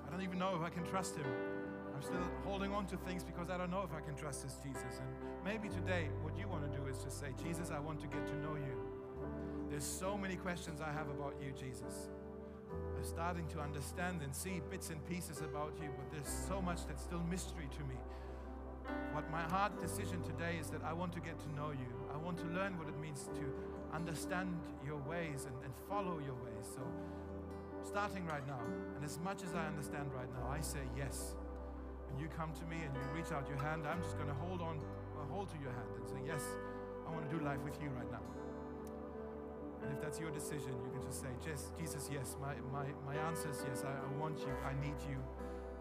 I 0.06 0.10
don't 0.10 0.22
even 0.22 0.38
know 0.38 0.54
if 0.54 0.62
I 0.62 0.70
can 0.70 0.84
trust 0.84 1.16
him. 1.16 1.26
I'm 1.94 2.02
still 2.02 2.24
holding 2.44 2.72
on 2.72 2.86
to 2.86 2.96
things 2.98 3.24
because 3.24 3.50
I 3.50 3.58
don't 3.58 3.70
know 3.70 3.82
if 3.82 3.92
I 3.92 4.00
can 4.00 4.14
trust 4.14 4.44
this 4.44 4.56
Jesus. 4.62 5.00
And 5.00 5.08
maybe 5.44 5.68
today, 5.68 6.08
what 6.22 6.38
you 6.38 6.46
want 6.48 6.70
to 6.70 6.78
do 6.78 6.86
is 6.86 7.02
just 7.02 7.18
say, 7.18 7.34
Jesus, 7.44 7.70
I 7.70 7.80
want 7.80 8.00
to 8.00 8.06
get 8.06 8.24
to 8.28 8.36
know 8.36 8.54
you. 8.54 8.76
There's 9.68 9.84
so 9.84 10.16
many 10.16 10.36
questions 10.36 10.80
I 10.80 10.92
have 10.92 11.08
about 11.08 11.34
you, 11.42 11.52
Jesus. 11.52 12.10
I'm 12.96 13.04
starting 13.04 13.48
to 13.48 13.60
understand 13.60 14.22
and 14.22 14.34
see 14.34 14.60
bits 14.70 14.90
and 14.90 15.04
pieces 15.08 15.40
about 15.40 15.72
you, 15.82 15.88
but 15.96 16.10
there's 16.12 16.32
so 16.48 16.62
much 16.62 16.86
that's 16.86 17.02
still 17.02 17.22
mystery 17.28 17.68
to 17.76 17.80
me. 17.84 17.96
What 19.12 19.30
my 19.30 19.42
heart 19.42 19.80
decision 19.80 20.22
today 20.22 20.58
is 20.60 20.68
that 20.68 20.82
I 20.84 20.92
want 20.92 21.12
to 21.14 21.20
get 21.20 21.38
to 21.40 21.52
know 21.54 21.70
you. 21.70 21.90
I 22.14 22.16
want 22.18 22.38
to 22.38 22.46
learn 22.46 22.78
what 22.78 22.88
it 22.88 22.98
means 23.00 23.28
to 23.34 23.94
understand 23.94 24.58
your 24.86 24.98
ways 25.08 25.46
and, 25.46 25.54
and 25.64 25.72
follow 25.88 26.18
your 26.24 26.34
ways. 26.34 26.66
So 26.74 26.82
starting 27.84 28.26
right 28.26 28.46
now, 28.46 28.60
and 28.96 29.04
as 29.04 29.18
much 29.20 29.42
as 29.42 29.54
I 29.54 29.66
understand 29.66 30.10
right 30.14 30.30
now, 30.34 30.48
I 30.50 30.60
say 30.60 30.82
yes. 30.96 31.34
When 32.10 32.18
you 32.18 32.28
come 32.28 32.52
to 32.52 32.64
me 32.66 32.76
and 32.84 32.92
you 32.94 33.02
reach 33.14 33.32
out 33.32 33.48
your 33.48 33.58
hand, 33.58 33.86
I'm 33.86 34.02
just 34.02 34.16
going 34.16 34.28
to 34.28 34.34
hold 34.34 34.60
on, 34.60 34.80
hold 35.32 35.48
to 35.48 35.58
your 35.62 35.72
hand 35.72 35.88
and 35.96 36.06
say, 36.06 36.20
Yes, 36.26 36.44
I 37.08 37.10
want 37.10 37.28
to 37.28 37.32
do 37.36 37.42
life 37.42 37.60
with 37.64 37.80
you 37.80 37.88
right 37.96 38.10
now. 38.12 38.20
And 39.82 39.90
if 39.92 40.00
that's 40.00 40.20
your 40.20 40.30
decision, 40.30 40.70
you 40.84 40.90
can 40.92 41.02
just 41.02 41.20
say, 41.20 41.32
yes, 41.44 41.72
Jesus, 41.78 42.08
yes. 42.12 42.36
My, 42.40 42.54
my, 42.70 42.86
my 43.04 43.16
answer 43.26 43.50
is 43.50 43.64
yes. 43.66 43.82
I, 43.82 43.90
I 43.90 44.20
want 44.20 44.38
you. 44.38 44.54
I 44.64 44.74
need 44.80 44.94
you. 45.10 45.18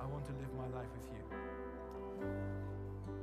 I 0.01 0.07
want 0.07 0.25
to 0.25 0.31
live 0.31 0.51
my 0.57 0.65
life 0.75 0.89
with 0.97 1.07
you. 1.13 1.21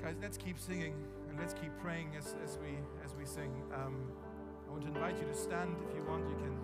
Guys, 0.01 0.15
let's 0.23 0.39
keep 0.39 0.59
singing 0.59 0.95
and 1.29 1.39
let's 1.39 1.53
keep 1.53 1.77
praying 1.81 2.13
as, 2.17 2.37
as, 2.45 2.59
we, 2.63 2.79
as 3.05 3.17
we 3.17 3.25
sing. 3.25 3.51
Um, 3.75 4.13
I 4.69 4.71
want 4.71 4.83
to 4.83 4.89
invite 4.89 5.19
you 5.19 5.27
to 5.27 5.35
stand 5.35 5.75
if 5.89 5.97
you 5.97 6.05
want. 6.05 6.29
You 6.29 6.37
can. 6.37 6.59